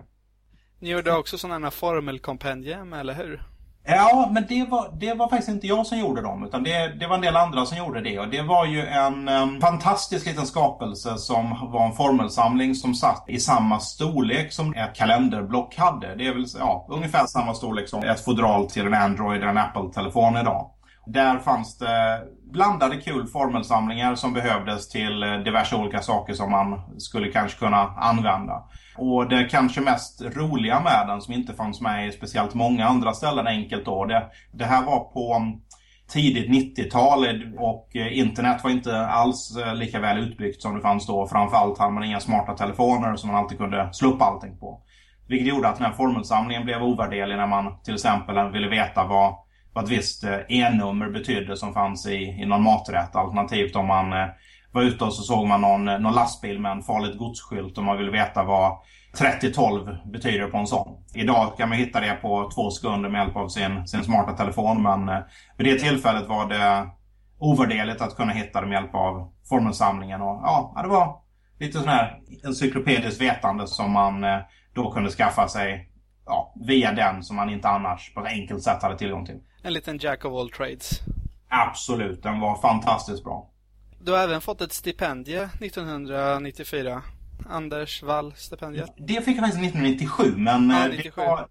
Ni 0.81 0.91
gjorde 0.91 1.13
också 1.13 1.39
sådana 1.39 1.71
formelkompendium, 1.71 2.93
eller 2.93 3.15
hur? 3.15 3.43
Ja, 3.87 4.29
men 4.33 4.47
det 4.49 4.65
var, 4.65 4.91
det 5.01 5.15
var 5.15 5.29
faktiskt 5.29 5.49
inte 5.49 5.67
jag 5.67 5.87
som 5.87 5.99
gjorde 5.99 6.23
dem, 6.23 6.45
utan 6.45 6.63
det, 6.63 6.89
det 6.89 7.07
var 7.07 7.15
en 7.15 7.21
del 7.21 7.37
andra 7.37 7.67
som 7.67 7.79
gjorde 7.79 8.01
det. 8.01 8.19
Och 8.19 8.29
det 8.29 8.43
var 8.43 8.67
ju 8.67 8.87
en 8.87 9.29
um, 9.29 9.61
fantastisk 9.61 10.27
liten 10.27 10.47
skapelse 10.47 11.19
som 11.19 11.71
var 11.73 11.87
en 11.87 11.93
formelsamling 11.93 12.75
som 12.75 12.95
satt 12.95 13.25
i 13.29 13.41
samma 13.41 13.81
storlek 13.81 14.53
som 14.53 14.75
ett 14.75 14.95
kalenderblock 14.95 15.77
hade. 15.77 16.15
Det 16.15 16.27
är 16.27 16.35
väl 16.35 16.47
ja, 16.59 16.87
ungefär 16.91 17.27
samma 17.27 17.55
storlek 17.55 17.89
som 17.89 18.03
ett 18.03 18.25
fodral 18.25 18.71
till 18.71 18.87
en 18.87 18.95
Android 18.95 19.41
eller 19.41 19.51
en 19.51 19.59
Apple-telefon 19.59 20.37
idag. 20.37 20.71
Där 21.12 21.38
fanns 21.38 21.79
det 21.79 22.23
blandade 22.53 22.97
kul 22.97 23.27
formelsamlingar 23.27 24.15
som 24.15 24.33
behövdes 24.33 24.88
till 24.88 25.23
eh, 25.23 25.38
diverse 25.38 25.77
olika 25.77 26.00
saker 26.00 26.33
som 26.33 26.50
man 26.50 27.00
skulle 27.00 27.33
kanske 27.33 27.59
kunna 27.59 27.79
använda. 27.97 28.62
Och 28.97 29.29
det 29.29 29.45
kanske 29.45 29.81
mest 29.81 30.23
roliga 30.23 30.81
med 30.81 31.05
den 31.09 31.21
som 31.21 31.35
inte 31.35 31.55
fanns 31.55 31.81
med 31.81 32.09
i 32.09 32.12
speciellt 32.12 32.55
många 32.55 32.87
andra 32.87 33.12
ställen 33.12 33.47
enkelt 33.47 33.85
då. 33.85 34.05
Det, 34.05 34.27
det 34.53 34.65
här 34.65 34.85
var 34.85 35.00
på 35.00 35.35
mm, 35.35 35.59
tidigt 36.12 36.79
90-tal 36.79 37.27
och 37.59 37.97
eh, 37.97 38.19
internet 38.19 38.65
var 38.65 38.71
inte 38.71 39.07
alls 39.07 39.57
eh, 39.57 39.75
lika 39.75 40.00
väl 40.00 40.19
utbyggt 40.19 40.62
som 40.62 40.75
det 40.75 40.81
fanns 40.81 41.07
då. 41.07 41.27
Framförallt 41.27 41.79
hade 41.79 41.93
man 41.93 42.05
inga 42.05 42.21
smarta 42.21 42.57
telefoner 42.57 43.17
som 43.17 43.31
man 43.31 43.43
alltid 43.43 43.59
kunde 43.59 43.88
slå 43.93 44.09
upp 44.11 44.23
allting 44.23 44.59
på. 44.59 44.81
Vilket 45.29 45.49
gjorde 45.49 45.69
att 45.69 45.77
den 45.77 45.87
här 45.87 45.93
formelsamlingen 45.93 46.65
blev 46.65 46.83
ovärderlig 46.83 47.37
när 47.37 47.47
man 47.47 47.81
till 47.85 47.95
exempel 47.95 48.53
ville 48.53 48.69
veta 48.69 49.05
vad, 49.05 49.35
vad 49.78 49.85
ett 49.85 49.90
visst 49.90 50.25
eh, 50.25 50.38
E-nummer 50.49 51.08
betydde 51.08 51.56
som 51.56 51.75
fanns 51.75 52.06
i, 52.06 52.14
i 52.14 52.47
någon 52.47 52.62
maträtt. 52.62 53.16
Alternativt 53.16 53.76
om 53.76 53.87
man 53.87 54.12
eh, 54.12 54.28
var 54.73 54.82
ute 54.82 55.04
och 55.04 55.12
så 55.12 55.23
såg 55.23 55.47
man 55.47 55.61
någon, 55.61 55.88
eh, 55.88 55.99
någon 55.99 56.14
lastbil 56.14 56.61
med 56.61 56.73
en 56.73 56.82
farligt 56.82 57.18
godsskylt 57.18 57.78
och 57.78 57.85
man 57.85 57.99
ville 57.99 58.11
veta 58.11 58.44
vad 58.44 58.78
3012 59.18 59.97
betyder 60.12 60.47
på 60.47 60.56
en 60.58 60.66
sån. 60.66 61.04
Idag 61.14 61.56
kan 61.56 61.68
man 61.68 61.78
hitta 61.78 62.00
det 62.00 62.18
på 62.23 62.50
två 62.54 62.70
sekunder 62.70 63.11
med 63.11 63.18
hjälp 63.18 63.37
av 63.37 63.49
sin, 63.49 63.88
sin 63.88 64.04
smarta 64.04 64.32
telefon 64.32 64.82
men 64.82 65.23
vid 65.56 65.66
det 65.66 65.78
tillfället 65.78 66.28
var 66.28 66.49
det 66.49 66.88
ovärderligt 67.38 68.00
att 68.00 68.16
kunna 68.16 68.32
hitta 68.32 68.61
det 68.61 68.66
med 68.66 68.76
hjälp 68.76 68.94
av 68.94 69.32
formelsamlingen. 69.49 70.20
Och, 70.20 70.40
ja, 70.44 70.80
det 70.82 70.88
var 70.88 71.16
lite 71.58 71.78
sån 71.78 71.88
här 71.88 72.18
encyklopediskt 72.44 73.20
vetande 73.20 73.66
som 73.66 73.92
man 73.92 74.25
då 74.75 74.92
kunde 74.92 75.11
skaffa 75.11 75.49
sig 75.49 75.90
ja, 76.26 76.54
via 76.66 76.92
den 76.92 77.23
som 77.23 77.37
man 77.37 77.50
inte 77.50 77.68
annars 77.68 78.14
på 78.14 78.20
ett 78.20 78.32
enkelt 78.32 78.62
sätt 78.62 78.82
hade 78.82 78.99
tillgång 78.99 79.26
till. 79.26 79.40
En 79.62 79.73
liten 79.73 79.99
jack 79.99 80.25
of 80.25 80.33
all 80.33 80.50
trades. 80.50 81.00
Absolut, 81.49 82.23
den 82.23 82.41
var 82.41 82.61
fantastiskt 82.61 83.25
bra. 83.25 83.50
Du 84.00 84.12
har 84.12 84.19
även 84.19 84.41
fått 84.41 84.61
ett 84.61 84.73
stipendie 84.73 85.49
1994. 85.61 87.03
Anders 87.49 88.03
Wall-stipendiet. 88.03 88.95
Det 88.97 89.25
fick 89.25 89.37
jag 89.37 89.45
faktiskt 89.45 89.65
1997, 89.65 90.35
men 90.37 90.71
ja, 90.71 90.88
97. 90.88 91.21
Det, 91.21 91.27
var, 91.27 91.49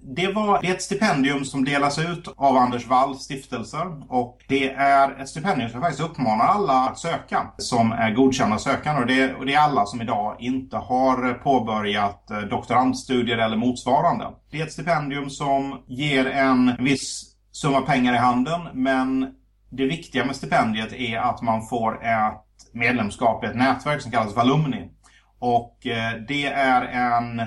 det, 0.00 0.32
var, 0.32 0.62
det 0.62 0.68
är 0.68 0.74
ett 0.74 0.82
stipendium 0.82 1.44
som 1.44 1.64
delas 1.64 1.98
ut 1.98 2.28
av 2.36 2.56
Anders 2.56 2.86
Walls 2.86 3.18
stiftelser. 3.18 4.12
Och 4.12 4.44
det 4.48 4.70
är 4.70 5.20
ett 5.20 5.28
stipendium 5.28 5.70
som 5.70 5.80
faktiskt 5.80 6.02
uppmanar 6.02 6.44
alla 6.44 6.72
att 6.72 6.98
söka, 6.98 7.52
som 7.58 7.92
är 7.92 8.10
godkända 8.14 8.58
sökande. 8.58 9.00
Och 9.00 9.06
det, 9.06 9.34
och 9.34 9.46
det 9.46 9.54
är 9.54 9.58
alla 9.58 9.86
som 9.86 10.02
idag 10.02 10.36
inte 10.38 10.76
har 10.76 11.34
påbörjat 11.34 12.30
eh, 12.30 12.40
doktorandstudier 12.40 13.38
eller 13.38 13.56
motsvarande. 13.56 14.26
Det 14.50 14.60
är 14.60 14.66
ett 14.66 14.72
stipendium 14.72 15.30
som 15.30 15.84
ger 15.86 16.26
en 16.26 16.76
viss 16.78 17.37
summa 17.60 17.80
pengar 17.80 18.14
i 18.14 18.16
handen, 18.16 18.68
men 18.74 19.34
det 19.70 19.86
viktiga 19.86 20.24
med 20.24 20.36
stipendiet 20.36 20.92
är 20.92 21.18
att 21.18 21.42
man 21.42 21.66
får 21.66 22.04
ett 22.04 22.72
medlemskap 22.72 23.44
i 23.44 23.46
ett 23.46 23.56
nätverk 23.56 24.02
som 24.02 24.12
kallas 24.12 24.36
Valumni. 24.36 24.90
Och 25.38 25.86
eh, 25.86 26.14
det 26.28 26.46
är 26.46 26.82
en, 26.82 27.40
eh, 27.40 27.46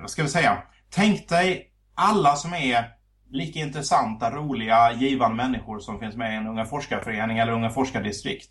vad 0.00 0.10
ska 0.10 0.22
vi 0.22 0.28
säga, 0.28 0.62
tänk 0.90 1.28
dig 1.28 1.70
alla 1.94 2.36
som 2.36 2.54
är 2.54 2.88
lika 3.30 3.58
intressanta, 3.58 4.30
roliga, 4.30 4.92
givande 4.92 5.36
människor 5.36 5.78
som 5.78 5.98
finns 5.98 6.16
med 6.16 6.32
i 6.32 6.36
en 6.36 6.46
Unga 6.46 6.64
forskarförening 6.64 7.38
eller 7.38 7.52
Unga 7.52 7.70
forskardistrikt. 7.70 8.48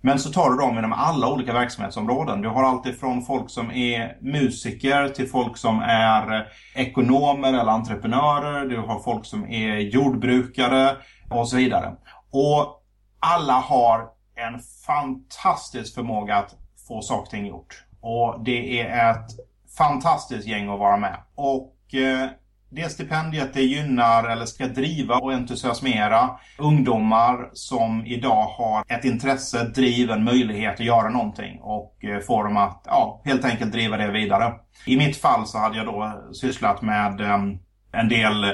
Men 0.00 0.18
så 0.18 0.32
tar 0.32 0.50
du 0.50 0.56
dem 0.56 0.78
inom 0.78 0.92
alla 0.92 1.28
olika 1.32 1.52
verksamhetsområden. 1.52 2.42
Du 2.42 2.48
har 2.48 2.64
alltid 2.64 3.00
från 3.00 3.22
folk 3.22 3.50
som 3.50 3.70
är 3.70 4.18
musiker 4.20 5.08
till 5.08 5.28
folk 5.28 5.56
som 5.56 5.80
är 5.80 6.48
ekonomer 6.74 7.48
eller 7.48 7.72
entreprenörer. 7.72 8.66
Du 8.66 8.76
har 8.78 9.00
folk 9.00 9.26
som 9.26 9.50
är 9.50 9.78
jordbrukare 9.78 10.96
och 11.30 11.48
så 11.48 11.56
vidare. 11.56 11.96
Och 12.30 12.82
alla 13.20 13.52
har 13.52 14.00
en 14.36 14.60
fantastisk 14.86 15.94
förmåga 15.94 16.36
att 16.36 16.54
få 16.88 17.02
saker 17.02 17.22
och 17.22 17.30
ting 17.30 17.46
gjort. 17.46 17.84
Och 18.00 18.44
det 18.44 18.80
är 18.80 19.10
ett 19.10 19.30
fantastiskt 19.78 20.48
gäng 20.48 20.68
att 20.68 20.78
vara 20.78 20.96
med. 20.96 21.16
Och 21.34 21.94
eh, 21.94 22.28
det 22.70 22.88
stipendiet 22.88 23.54
det 23.54 23.62
gynnar 23.62 24.28
eller 24.28 24.46
ska 24.46 24.66
driva 24.66 25.16
och 25.16 25.32
entusiasmera 25.32 26.30
ungdomar 26.58 27.50
som 27.52 28.06
idag 28.06 28.44
har 28.44 28.84
ett 28.88 29.04
intresse, 29.04 29.64
driv, 29.64 30.10
en 30.10 30.24
möjlighet 30.24 30.74
att 30.74 30.86
göra 30.86 31.08
någonting 31.08 31.60
och 31.60 32.04
eh, 32.04 32.20
få 32.20 32.42
dem 32.42 32.56
att 32.56 32.82
ja, 32.86 33.22
helt 33.24 33.44
enkelt 33.44 33.72
driva 33.72 33.96
det 33.96 34.10
vidare. 34.10 34.54
I 34.86 34.96
mitt 34.96 35.16
fall 35.16 35.46
så 35.46 35.58
hade 35.58 35.76
jag 35.76 35.86
då 35.86 36.04
eh, 36.04 36.32
sysslat 36.32 36.82
med 36.82 37.20
ehm, 37.20 37.58
en 37.92 38.08
del 38.08 38.46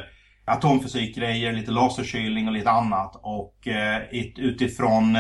atomfysikgrejer, 0.45 1.53
lite 1.53 1.71
laserkylning 1.71 2.47
och 2.49 2.55
lite 2.55 2.71
annat 2.71 3.21
och 3.23 3.69
eh, 3.69 4.03
utifrån 4.37 5.19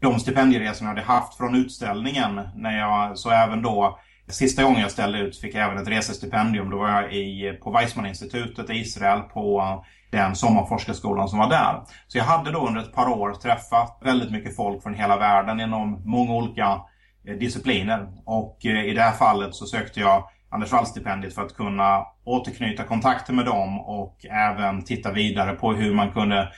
de 0.00 0.20
stipendieresorna 0.20 0.90
jag 0.90 0.96
hade 0.96 1.06
haft 1.06 1.36
från 1.36 1.54
utställningen. 1.54 2.40
När 2.54 2.78
jag, 2.78 3.18
så 3.18 3.30
även 3.30 3.62
då, 3.62 3.98
sista 4.28 4.62
gången 4.62 4.80
jag 4.80 4.90
ställde 4.90 5.18
ut 5.18 5.40
fick 5.40 5.54
jag 5.54 5.64
även 5.64 5.82
ett 5.82 5.88
resestipendium. 5.88 6.70
Då 6.70 6.78
var 6.78 6.88
jag 6.88 7.14
i, 7.14 7.58
på 7.62 7.70
Weizmann-institutet 7.70 8.70
i 8.70 8.72
Israel 8.72 9.20
på 9.20 9.84
den 10.10 10.34
sommarforskarskolan 10.34 11.28
som 11.28 11.38
var 11.38 11.48
där. 11.48 11.82
Så 12.06 12.18
jag 12.18 12.24
hade 12.24 12.52
då 12.52 12.66
under 12.66 12.80
ett 12.80 12.92
par 12.92 13.08
år 13.08 13.32
träffat 13.32 13.98
väldigt 14.04 14.30
mycket 14.30 14.56
folk 14.56 14.82
från 14.82 14.94
hela 14.94 15.16
världen 15.16 15.60
inom 15.60 16.02
många 16.04 16.34
olika 16.34 16.80
eh, 17.28 17.34
discipliner. 17.34 18.08
Och 18.24 18.66
eh, 18.66 18.84
i 18.84 18.94
det 18.94 19.02
här 19.02 19.12
fallet 19.12 19.54
så 19.54 19.66
sökte 19.66 20.00
jag 20.00 20.24
Anders 20.50 20.72
Wall-stipendiet 20.72 21.34
för 21.34 21.42
att 21.42 21.56
kunna 21.56 22.06
återknyta 22.24 22.84
kontakter 22.84 23.32
med 23.32 23.44
dem 23.44 23.80
och 23.80 24.26
även 24.26 24.84
titta 24.84 25.12
vidare 25.12 25.52
på 25.52 25.72
hur 25.72 25.94
man 25.94 26.12
kunde 26.12 26.48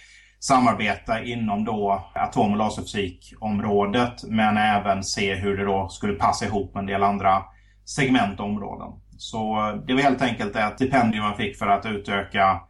samarbeta 0.40 1.22
inom 1.22 1.64
då 1.64 2.10
atom 2.14 2.52
och 2.52 2.56
laserfysikområdet 2.56 4.25
men 4.25 4.56
även 4.56 5.04
se 5.04 5.34
hur 5.34 5.56
det 5.56 5.64
då 5.64 5.88
skulle 5.88 6.12
passa 6.12 6.44
ihop 6.44 6.75
med 6.75 6.80
en 6.80 6.87
del 6.87 7.02
andra 7.02 7.42
segment 7.88 8.40
och 8.40 8.47
områden. 8.47 8.88
Så 9.18 9.68
eh, 9.68 9.75
det 9.87 9.95
var 9.95 10.00
helt 10.00 10.23
enkelt 10.23 10.57
ett 10.57 10.75
stipendium 10.75 11.25
man 11.25 11.37
fick 11.37 11.59
för 11.59 11.66
att 11.66 11.87
utöka 11.87 12.61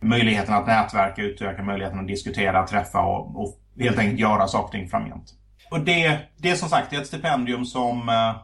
möjligheten 0.00 0.54
att 0.54 0.66
nätverka, 0.66 1.22
utöka 1.22 1.62
möjligheten 1.62 1.98
att 1.98 2.08
diskutera, 2.08 2.66
träffa 2.66 3.00
och, 3.00 3.40
och 3.40 3.54
helt 3.80 3.98
enkelt 3.98 4.20
göra 4.20 4.46
saker 4.46 4.64
och 4.64 4.72
ting 4.72 4.88
framgent. 4.88 5.34
Och 5.70 5.80
det, 5.80 6.18
det 6.36 6.50
är 6.50 6.54
som 6.54 6.68
sagt 6.68 6.92
ett 6.92 7.06
stipendium 7.06 7.64
som 7.64 8.08
eh, 8.08 8.34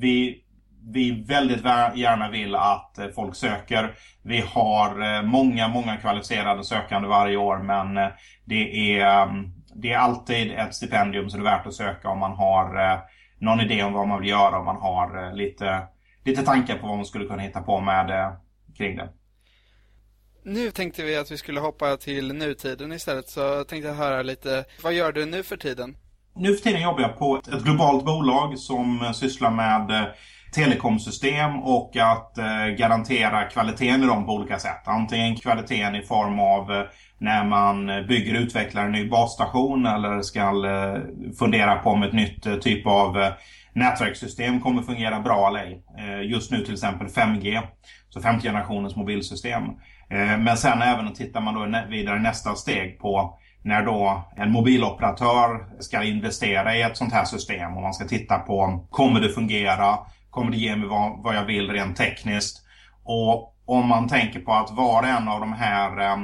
vi 0.00 0.38
vi 0.84 1.24
väldigt 1.24 1.64
gärna 1.94 2.30
vill 2.30 2.54
att 2.54 2.98
eh, 2.98 3.06
folk 3.14 3.34
söker. 3.34 3.94
Vi 4.22 4.44
har 4.54 5.22
många, 5.22 5.68
många 5.68 5.96
kvalificerade 5.96 6.64
sökande 6.64 7.08
varje 7.08 7.36
år 7.36 7.58
men 7.58 7.94
det 8.44 9.00
är, 9.00 9.22
mm, 9.22 9.52
det 9.74 9.92
är 9.92 9.98
alltid 9.98 10.52
ett 10.52 10.74
stipendium 10.74 11.30
som 11.30 11.40
är 11.40 11.44
värt 11.44 11.66
att 11.66 11.74
söka 11.74 12.08
om 12.08 12.18
man 12.18 12.32
har 12.32 13.02
någon 13.42 13.60
idé 13.60 13.82
om 13.82 13.92
vad 13.92 14.08
man 14.08 14.20
vill 14.20 14.30
göra, 14.30 14.58
om 14.58 14.64
man 14.64 14.76
har 14.76 15.26
eh, 15.26 15.34
lite, 15.34 15.86
lite 16.24 16.42
tankar 16.42 16.78
på 16.78 16.86
vad 16.86 16.96
man 16.96 17.06
skulle 17.06 17.24
kunna 17.24 17.42
hitta 17.42 17.62
på 17.62 17.80
med 17.80 18.10
eh, 18.10 18.32
kring 18.76 18.96
det. 18.96 19.08
Nu 20.44 20.70
tänkte 20.70 21.02
vi 21.02 21.16
att 21.16 21.30
vi 21.30 21.38
skulle 21.38 21.60
hoppa 21.60 21.96
till 21.96 22.34
nutiden 22.34 22.92
istället 22.92 23.28
så 23.28 23.64
tänkte 23.64 23.88
jag 23.88 23.94
höra 23.94 24.22
lite, 24.22 24.64
vad 24.82 24.92
gör 24.92 25.12
du 25.12 25.26
nu 25.26 25.42
för 25.42 25.56
tiden? 25.56 25.96
Nu 26.34 26.54
för 26.54 26.62
tiden 26.62 26.82
jobbar 26.82 27.00
jag 27.00 27.18
på 27.18 27.36
ett 27.36 27.64
globalt 27.64 28.04
bolag 28.04 28.58
som 28.58 29.02
eh, 29.02 29.12
sysslar 29.12 29.50
med 29.50 29.90
eh, 29.90 30.08
telekomsystem 30.54 31.62
och 31.62 31.96
att 31.96 32.38
eh, 32.38 32.66
garantera 32.78 33.44
kvaliteten 33.44 34.02
i 34.02 34.06
dem 34.06 34.26
på 34.26 34.32
olika 34.32 34.58
sätt. 34.58 34.82
Antingen 34.84 35.36
kvaliteten 35.36 35.94
i 35.94 36.02
form 36.02 36.38
av 36.38 36.86
när 37.18 37.44
man 37.44 37.86
bygger 37.86 38.34
och 38.36 38.42
utvecklar 38.42 38.84
en 38.84 38.92
ny 38.92 39.08
basstation 39.08 39.86
eller 39.86 40.22
ska 40.22 40.52
fundera 41.38 41.74
på 41.74 41.90
om 41.90 42.02
ett 42.02 42.12
nytt 42.12 42.62
typ 42.62 42.86
av 42.86 43.32
nätverkssystem 43.72 44.60
kommer 44.60 44.82
fungera 44.82 45.20
bra 45.20 45.48
eller 45.48 45.60
ej. 45.60 45.84
Just 46.24 46.50
nu 46.50 46.64
till 46.64 46.72
exempel 46.72 47.06
5G, 47.06 47.60
så 48.08 48.20
femte 48.20 48.48
generationens 48.48 48.96
mobilsystem. 48.96 49.62
men 50.38 50.56
sen 50.56 50.82
även 50.82 51.12
tittar 51.12 51.40
man 51.40 51.54
då 51.54 51.88
vidare 51.88 52.18
nästa 52.18 52.54
steg 52.54 52.98
på 52.98 53.38
när 53.62 53.82
då 53.82 54.24
en 54.36 54.52
mobiloperatör 54.52 55.66
ska 55.80 56.02
investera 56.02 56.76
i 56.76 56.82
ett 56.82 56.96
sånt 56.96 57.12
här 57.12 57.24
system 57.24 57.76
och 57.76 57.82
man 57.82 57.94
ska 57.94 58.04
titta 58.04 58.38
på 58.38 58.86
kommer 58.90 59.20
det 59.20 59.28
fungera? 59.28 59.98
Kommer 60.30 60.50
det 60.50 60.56
ge 60.56 60.76
mig 60.76 60.88
vad, 60.88 61.22
vad 61.22 61.36
jag 61.36 61.44
vill 61.44 61.70
rent 61.70 61.96
tekniskt? 61.96 62.62
Och 63.04 63.56
om 63.66 63.88
man 63.88 64.08
tänker 64.08 64.40
på 64.40 64.52
att 64.52 64.70
var 64.70 65.02
en 65.02 65.28
av 65.28 65.40
de 65.40 65.52
här, 65.52 66.00
eh, 66.00 66.16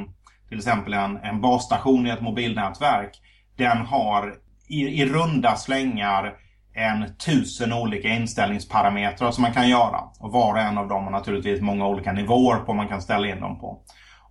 till 0.49 0.59
exempel 0.59 0.93
en, 0.93 1.17
en 1.17 1.41
basstation 1.41 2.07
i 2.07 2.11
ett 2.11 2.21
mobilnätverk, 2.21 3.11
den 3.57 3.79
har 3.79 4.35
i, 4.69 5.03
i 5.03 5.07
runda 5.07 5.57
slängar 5.57 6.35
en 6.75 7.17
tusen 7.17 7.73
olika 7.73 8.09
inställningsparametrar 8.09 9.31
som 9.31 9.43
man 9.43 9.53
kan 9.53 9.69
göra. 9.69 10.01
Och 10.21 10.33
var 10.33 10.53
och 10.53 10.61
en 10.61 10.79
av 10.79 10.89
dem 10.89 11.05
har 11.05 11.11
naturligtvis 11.11 11.61
många 11.61 11.87
olika 11.87 12.13
nivåer 12.13 12.57
på 12.57 12.75
man 12.75 12.89
kan 12.89 13.03
ställa 13.03 13.29
in 13.29 13.41
dem 13.41 13.61
på. 13.61 13.83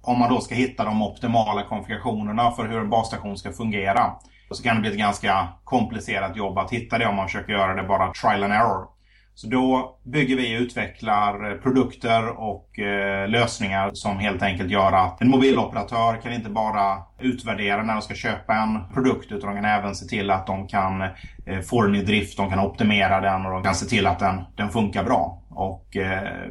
Om 0.08 0.20
man 0.20 0.30
då 0.30 0.42
ska 0.42 0.56
hitta 0.56 0.86
de 0.86 1.02
optimala 1.02 1.64
konfigurationerna 1.64 2.52
för 2.52 2.68
hur 2.68 2.80
en 2.80 2.90
basstation 2.90 3.38
ska 3.38 3.52
fungera 3.52 4.12
så 4.52 4.64
kan 4.64 4.76
det 4.76 4.82
bli 4.82 4.90
ett 4.90 4.98
ganska 4.98 5.48
komplicerat 5.64 6.38
jobb 6.38 6.58
att 6.58 6.72
hitta 6.74 6.98
det 6.98 7.08
om 7.08 7.16
man 7.16 7.28
försöker 7.28 7.54
göra 7.54 7.76
det 7.76 7.88
bara 7.88 8.14
trial 8.14 8.44
and 8.44 8.54
error. 8.54 8.88
Så 9.34 9.48
då 9.48 9.98
bygger 10.04 10.36
vi 10.36 10.58
och 10.58 10.62
utvecklar 10.62 11.52
eh, 11.52 11.58
produkter 11.58 12.28
och 12.28 12.80
eh, 12.80 13.30
lösningar 13.30 13.92
som 13.94 14.18
helt 14.18 14.44
enkelt 14.44 14.72
gör 14.72 14.92
att 14.92 15.22
en 15.22 15.30
mobiloperatör 15.30 16.22
kan 16.22 16.34
inte 16.34 16.50
bara 16.50 16.98
utvärdera 17.20 17.84
när 17.84 17.94
de 17.94 18.02
ska 18.02 18.14
köpa 18.14 18.54
en 18.54 18.94
produkt 18.94 19.32
utan 19.32 19.50
de 19.50 19.62
kan 19.62 19.72
även 19.72 19.96
se 19.96 20.06
till 20.06 20.32
att 20.32 20.48
de 20.48 20.68
kan 20.68 21.02
eh, 21.46 21.60
få 21.70 21.82
den 21.82 21.96
i 21.96 22.04
drift, 22.04 22.38
de 22.38 22.50
kan 22.50 22.60
optimera 22.60 23.22
den 23.22 23.46
och 23.46 23.52
de 23.52 23.64
kan 23.64 23.76
se 23.76 23.86
till 23.86 24.08
att 24.08 24.20
den, 24.20 24.42
den 24.56 24.70
funkar 24.70 25.04
bra. 25.04 25.42
Och 25.50 25.98
eh, 25.98 26.50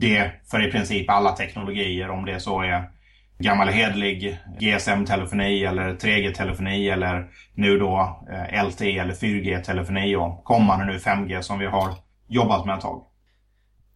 det 0.00 0.30
för 0.50 0.68
i 0.68 0.70
princip 0.70 1.10
alla 1.10 1.32
teknologier 1.32 2.10
om 2.10 2.24
det 2.24 2.40
så 2.40 2.62
är 2.62 2.97
gammal 3.38 3.68
hedlig 3.68 4.38
GSM-telefoni 4.60 5.64
eller 5.64 5.94
3G-telefoni 5.94 6.90
eller 6.90 7.30
nu 7.54 7.78
då 7.78 8.24
eh, 8.32 8.64
LTE 8.64 8.98
eller 8.98 9.14
4G-telefoni 9.14 10.16
och 10.16 10.44
kommande 10.44 10.84
nu 10.84 10.98
5G 10.98 11.40
som 11.40 11.58
vi 11.58 11.66
har 11.66 11.94
jobbat 12.28 12.66
med 12.66 12.74
ett 12.74 12.80
tag. 12.80 13.07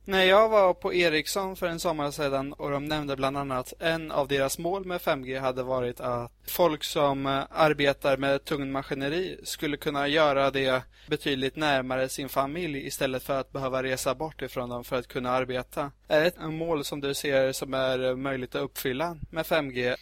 När 0.04 0.24
jag 0.24 0.48
var 0.48 0.74
på 0.74 0.94
Ericsson 0.94 1.56
för 1.56 1.66
en 1.66 1.80
sommar 1.80 2.10
sedan 2.10 2.52
och 2.52 2.70
de 2.70 2.84
nämnde 2.84 3.16
bland 3.16 3.38
annat 3.38 3.72
en 3.80 4.10
av 4.10 4.28
deras 4.28 4.58
mål 4.58 4.84
med 4.84 5.00
5G 5.00 5.40
hade 5.40 5.62
varit 5.62 6.00
att 6.00 6.32
folk 6.46 6.84
som 6.84 7.26
eh, 7.26 7.42
arbetar 7.50 8.16
med 8.16 8.44
tung 8.44 8.72
maskineri 8.72 9.40
skulle 9.44 9.76
kunna 9.76 10.08
göra 10.08 10.50
det 10.50 10.82
betydligt 11.08 11.56
närmare 11.56 12.08
sin 12.08 12.28
familj 12.28 12.86
istället 12.86 13.22
för 13.22 13.40
att 13.40 13.52
behöva 13.52 13.82
resa 13.82 14.14
bort 14.14 14.42
ifrån 14.42 14.68
dem 14.68 14.84
för 14.84 14.98
att 14.98 15.08
kunna 15.08 15.30
arbeta. 15.30 15.90
Är 16.08 16.20
det 16.20 16.26
ett 16.26 16.52
mål 16.52 16.84
som 16.84 17.00
du 17.00 17.14
ser 17.14 17.52
som 17.52 17.74
är 17.74 18.08
eh, 18.08 18.16
möjligt 18.16 18.54
att 18.54 18.62
uppfylla 18.62 19.16
med 19.30 19.46
5G? 19.46 19.94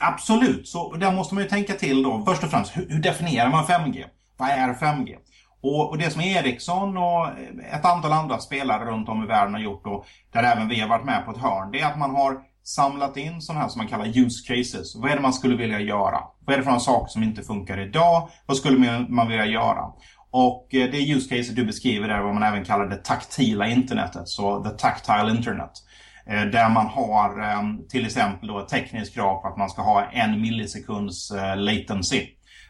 Absolut, 0.00 0.68
så 0.68 0.92
där 0.94 1.12
måste 1.12 1.34
man 1.34 1.44
ju 1.44 1.50
tänka 1.50 1.74
till 1.74 2.02
då. 2.02 2.24
Först 2.26 2.44
och 2.44 2.50
främst, 2.50 2.76
hur 2.76 3.02
definierar 3.02 3.50
man 3.50 3.64
5G? 3.64 4.04
Vad 4.36 4.48
är 4.48 4.74
5G? 4.74 5.16
Och, 5.62 5.90
och, 5.90 5.98
det 5.98 6.10
som 6.10 6.20
Ericsson 6.20 6.96
och 6.96 7.26
eh, 7.26 7.76
ett 7.78 7.84
antal 7.84 8.12
andra 8.12 8.38
spelare 8.38 8.84
runt 8.84 9.08
om 9.08 9.24
i 9.24 9.26
världen 9.26 9.54
har 9.54 9.60
gjort 9.60 9.86
och 9.86 10.06
där 10.32 10.42
även 10.42 10.68
vi 10.68 10.80
har 10.80 10.88
varit 10.88 11.04
med 11.04 11.24
på 11.24 11.30
ett 11.30 11.38
hörn, 11.38 11.70
det 11.72 11.80
är 11.80 11.86
att 11.86 11.98
man 11.98 12.14
har 12.14 12.40
samlat 12.64 13.16
in 13.16 13.40
sådana 13.40 13.60
här 13.60 13.68
som 13.68 13.78
man 13.78 13.88
kallar 13.88 14.18
use 14.18 14.54
cases. 14.54 14.96
Vad 14.96 15.10
är 15.10 15.16
det 15.16 15.22
man 15.22 15.32
skulle 15.32 15.56
vilja 15.56 15.80
göra? 15.80 16.18
Vad 16.46 16.54
är 16.54 16.58
det 16.58 16.64
för 16.64 16.78
saker 16.78 17.10
som 17.10 17.22
inte 17.22 17.42
funkar 17.42 17.80
idag? 17.80 18.28
Vad 18.46 18.56
skulle 18.56 19.06
man 19.08 19.28
vilja 19.28 19.46
göra? 19.46 19.92
Och 20.30 20.74
eh, 20.74 20.90
det 20.90 20.98
use 20.98 21.36
caset 21.36 21.56
du 21.56 21.64
beskriver 21.64 22.08
är 22.08 22.22
vad 22.22 22.34
man 22.34 22.42
även 22.42 22.64
kallar 22.64 22.86
det 22.86 22.96
taktila 22.96 23.66
internetet, 23.66 24.28
så 24.28 24.64
the 24.64 24.70
tactile 24.70 25.30
internet. 25.30 25.70
Eh, 26.26 26.42
där 26.42 26.68
man 26.68 26.86
har 26.86 27.88
till 27.88 28.06
exempel 28.06 28.48
då 28.48 28.58
ett 28.58 28.68
tekniskt 28.68 29.14
krav 29.14 29.42
på 29.42 29.48
att 29.48 29.56
man 29.56 29.70
ska 29.70 29.82
ha 29.82 30.04
en 30.04 30.40
millisekunds 30.40 31.32
latency. 31.56 32.26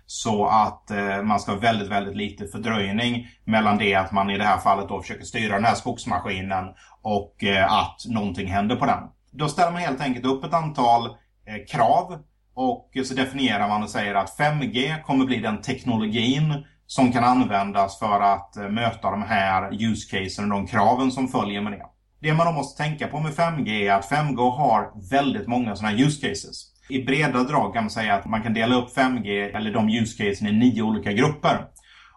Så 0.06 0.46
att 0.46 0.90
eh, 0.90 1.22
man 1.22 1.40
ska 1.40 1.52
ha 1.52 1.58
väldigt, 1.58 1.88
väldigt 1.88 2.16
lite 2.16 2.46
fördröjning 2.46 3.28
mellan 3.44 3.78
det 3.78 3.94
att 3.94 4.12
man 4.12 4.30
i 4.30 4.38
det 4.38 4.44
här 4.44 4.58
fallet 4.58 4.88
då 4.88 5.00
försöker 5.00 5.24
styra 5.24 5.54
den 5.54 5.64
här 5.64 5.74
skogsmaskinen 5.74 6.64
och 7.02 7.44
eh, 7.44 7.72
att 7.72 8.02
någonting 8.08 8.46
händer 8.46 8.76
på 8.76 8.86
den. 8.86 9.02
Då 9.30 9.48
ställer 9.48 9.72
man 9.72 9.80
helt 9.80 10.00
enkelt 10.00 10.26
upp 10.26 10.44
ett 10.44 10.54
antal 10.54 11.06
eh, 11.06 11.66
krav 11.68 12.18
och 12.54 12.90
så 13.04 13.14
definierar 13.14 13.68
man 13.68 13.82
och 13.82 13.90
säger 13.90 14.14
att 14.14 14.38
5G 14.38 15.02
kommer 15.02 15.24
bli 15.24 15.36
den 15.36 15.60
teknologin 15.60 16.64
som 16.86 17.12
kan 17.12 17.24
användas 17.24 17.98
för 17.98 18.20
att 18.20 18.56
eh, 18.56 18.68
möta 18.68 19.10
de 19.10 19.22
här 19.22 19.82
use 19.82 20.10
casen 20.10 20.52
och 20.52 20.58
de 20.58 20.66
kraven 20.66 21.10
som 21.10 21.28
följer 21.28 21.60
med 21.60 21.72
det. 21.72 21.86
Det 22.20 22.34
man 22.34 22.46
då 22.46 22.52
måste 22.52 22.82
tänka 22.82 23.08
på 23.08 23.20
med 23.20 23.32
5G 23.32 23.68
är 23.68 23.92
att 23.92 24.10
5G 24.10 24.50
har 24.56 25.10
väldigt 25.10 25.48
många 25.48 25.76
sådana 25.76 25.96
här 25.96 26.04
use 26.04 26.28
cases. 26.28 26.71
I 26.92 27.04
breda 27.04 27.42
drag 27.42 27.74
kan 27.74 27.82
man 27.84 27.90
säga 27.90 28.14
att 28.14 28.26
man 28.26 28.42
kan 28.42 28.54
dela 28.54 28.74
upp 28.74 28.96
5G 28.96 29.56
eller 29.56 29.72
de 29.72 29.88
use 29.88 30.24
casen 30.24 30.48
i 30.48 30.52
nio 30.52 30.82
olika 30.82 31.12
grupper. 31.12 31.64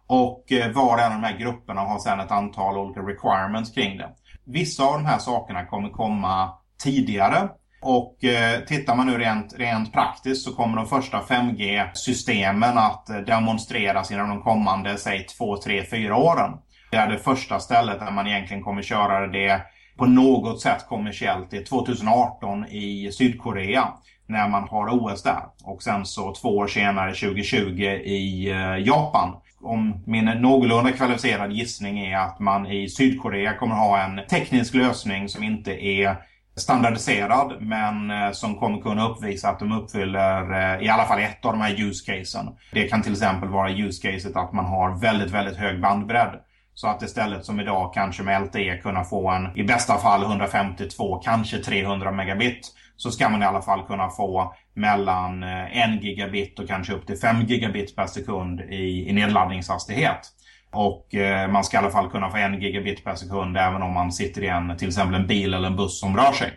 Och 0.07 0.51
eh, 0.51 0.71
var 0.71 0.93
och 0.93 0.99
en 0.99 1.13
av 1.13 1.21
de 1.21 1.27
här 1.27 1.37
grupperna 1.37 1.81
har 1.81 1.99
sedan 1.99 2.19
ett 2.19 2.31
antal 2.31 2.77
olika 2.77 2.99
requirements 2.99 3.71
kring 3.71 3.97
det. 3.97 4.09
Vissa 4.45 4.83
av 4.83 4.93
de 4.93 5.05
här 5.05 5.17
sakerna 5.17 5.65
kommer 5.65 5.89
komma 5.89 6.49
tidigare. 6.83 7.49
Och 7.81 8.23
eh, 8.23 8.59
tittar 8.59 8.95
man 8.95 9.07
nu 9.07 9.17
rent, 9.17 9.53
rent 9.57 9.93
praktiskt 9.93 10.43
så 10.45 10.55
kommer 10.55 10.77
de 10.77 10.87
första 10.87 11.21
5G-systemen 11.21 12.77
att 12.77 13.09
eh, 13.09 13.17
demonstreras 13.17 14.11
inom 14.11 14.29
de 14.29 14.41
kommande, 14.41 14.97
säg 14.97 15.25
2, 15.37 15.57
3, 15.57 15.83
4 15.83 16.15
åren. 16.15 16.51
Det 16.91 16.97
är 16.97 17.11
det 17.11 17.17
första 17.17 17.59
stället 17.59 17.99
där 17.99 18.11
man 18.11 18.27
egentligen 18.27 18.63
kommer 18.63 18.81
köra 18.81 19.27
det 19.27 19.61
på 19.97 20.05
något 20.05 20.61
sätt 20.61 20.85
kommersiellt. 20.87 21.51
Det 21.51 21.57
är 21.57 21.63
2018 21.63 22.65
i 22.65 23.11
Sydkorea 23.11 23.87
när 24.27 24.49
man 24.49 24.67
har 24.69 24.89
OS 24.89 25.23
där. 25.23 25.43
Och 25.63 25.83
sen 25.83 26.05
så 26.05 26.33
två 26.33 26.57
år 26.57 26.67
senare, 26.67 27.13
2020, 27.13 27.81
i 28.03 28.51
eh, 28.51 28.87
Japan. 28.87 29.35
Om 29.61 30.03
min 30.05 30.25
någorlunda 30.25 30.91
kvalificerade 30.91 31.53
gissning 31.53 31.99
är 31.99 32.17
att 32.17 32.39
man 32.39 32.67
i 32.67 32.89
Sydkorea 32.89 33.53
kommer 33.53 33.75
ha 33.75 34.03
en 34.03 34.21
teknisk 34.29 34.73
lösning 34.73 35.29
som 35.29 35.43
inte 35.43 35.85
är 35.85 36.15
standardiserad 36.55 37.61
men 37.61 38.11
eh, 38.11 38.31
som 38.31 38.55
kommer 38.55 38.81
kunna 38.81 39.09
uppvisa 39.09 39.49
att 39.49 39.59
de 39.59 39.71
uppfyller 39.71 40.53
eh, 40.53 40.85
i 40.85 40.89
alla 40.89 41.05
fall 41.05 41.19
ett 41.19 41.45
av 41.45 41.51
de 41.51 41.61
här 41.61 41.81
use 41.81 42.11
casen. 42.11 42.45
Det 42.71 42.87
kan 42.87 43.01
till 43.01 43.11
exempel 43.11 43.49
vara 43.49 43.71
use 43.71 44.11
caset 44.11 44.35
att 44.35 44.53
man 44.53 44.65
har 44.65 44.99
väldigt, 44.99 45.31
väldigt 45.31 45.57
hög 45.57 45.81
bandbredd. 45.81 46.39
Så 46.75 46.87
att 46.87 47.01
istället 47.01 47.45
som 47.45 47.59
idag 47.59 47.93
kanske 47.93 48.23
med 48.23 48.41
LTE 48.41 48.77
kunna 48.77 49.03
få 49.03 49.29
en 49.29 49.57
i 49.57 49.63
bästa 49.63 49.97
fall 49.97 50.23
152, 50.23 51.17
kanske 51.17 51.57
300 51.57 52.11
megabit 52.11 52.71
så 52.95 53.11
ska 53.11 53.29
man 53.29 53.43
i 53.43 53.45
alla 53.45 53.61
fall 53.61 53.85
kunna 53.85 54.09
få 54.09 54.53
mellan 54.73 55.43
eh, 55.43 55.95
1 55.95 56.03
gigabit 56.03 56.59
och 56.59 56.67
kanske 56.67 56.93
upp 56.93 57.07
till 57.07 57.17
5 57.17 57.41
gigabit 57.41 57.95
per 57.95 58.05
sekund 58.05 58.61
i, 58.61 59.09
i 59.09 59.13
nedladdningshastighet. 59.13 60.19
Och 60.71 61.15
eh, 61.15 61.51
man 61.51 61.63
ska 61.63 61.77
i 61.77 61.79
alla 61.79 61.89
fall 61.89 62.09
kunna 62.09 62.29
få 62.29 62.37
1 62.37 62.61
gigabit 62.61 63.03
per 63.03 63.15
sekund 63.15 63.57
även 63.57 63.81
om 63.81 63.93
man 63.93 64.11
sitter 64.11 64.43
i 64.43 64.47
en, 64.47 64.77
till 64.77 64.87
exempel 64.87 65.21
en 65.21 65.27
bil 65.27 65.53
eller 65.53 65.67
en 65.67 65.75
buss 65.75 65.99
som 65.99 66.17
rör 66.17 66.31
sig. 66.31 66.51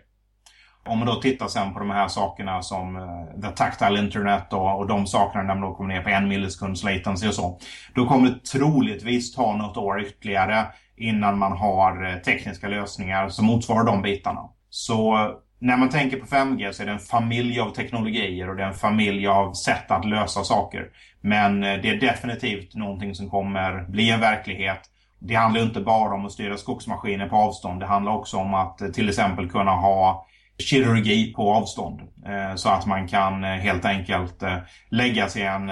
Om 0.88 0.98
man 0.98 1.08
då 1.08 1.14
tittar 1.14 1.48
sen 1.48 1.72
på 1.72 1.78
de 1.78 1.90
här 1.90 2.08
sakerna 2.08 2.62
som 2.62 2.96
uh, 2.96 3.40
the 3.42 3.48
tactile 3.48 3.98
internet 3.98 4.52
och, 4.52 4.78
och 4.78 4.86
de 4.86 5.06
sakerna 5.06 5.44
när 5.44 5.54
man 5.54 5.70
då 5.70 5.74
kommer 5.74 5.94
ner 5.94 6.02
på 6.02 6.08
en 6.08 6.28
millisekunds 6.28 6.84
latency 6.84 7.28
och 7.28 7.34
så. 7.34 7.58
Då 7.94 8.06
kommer 8.06 8.30
det 8.30 8.44
troligtvis 8.44 9.34
ta 9.34 9.56
något 9.56 9.76
år 9.76 10.00
ytterligare 10.00 10.66
innan 10.96 11.38
man 11.38 11.52
har 11.52 12.06
uh, 12.06 12.18
tekniska 12.18 12.68
lösningar 12.68 13.28
som 13.28 13.46
motsvarar 13.46 13.84
de 13.84 14.02
bitarna. 14.02 14.40
Så 14.70 15.16
eh, 15.16 15.30
när 15.58 15.76
man 15.76 15.88
tänker 15.88 16.16
på 16.16 16.26
5G 16.26 16.72
så 16.72 16.82
är 16.82 16.86
det 16.86 16.92
en 16.92 16.98
familj 16.98 17.60
av 17.60 17.70
teknologier 17.70 18.50
och 18.50 18.56
det 18.56 18.62
är 18.62 18.68
en 18.68 18.74
familj 18.74 19.26
av 19.26 19.52
sätt 19.52 19.90
att 19.90 20.04
lösa 20.04 20.44
saker. 20.44 20.86
Men 21.20 21.60
det 21.60 21.88
är 21.88 22.00
definitivt 22.00 22.74
någonting 22.74 23.14
som 23.14 23.30
kommer 23.30 23.84
bli 23.88 24.10
en 24.10 24.20
verklighet. 24.20 24.80
Det 25.18 25.34
handlar 25.34 25.62
inte 25.62 25.80
bara 25.80 26.14
om 26.14 26.26
att 26.26 26.32
styra 26.32 26.56
skogsmaskiner 26.56 27.28
på 27.28 27.36
avstånd. 27.36 27.80
Det 27.80 27.86
handlar 27.86 28.12
också 28.12 28.36
om 28.36 28.54
att 28.54 28.78
till 28.94 29.08
exempel 29.08 29.50
kunna 29.50 29.70
ha 29.70 30.26
kirurgi 30.58 31.32
på 31.32 31.54
avstånd. 31.54 32.00
Eh, 32.00 32.54
så 32.54 32.68
att 32.68 32.86
man 32.86 33.08
kan 33.08 33.44
eh, 33.44 33.50
helt 33.50 33.84
enkelt 33.84 34.42
eh, 34.42 34.56
lägga 34.90 35.28
sig 35.28 35.42
i 35.42 35.46
en 35.46 35.70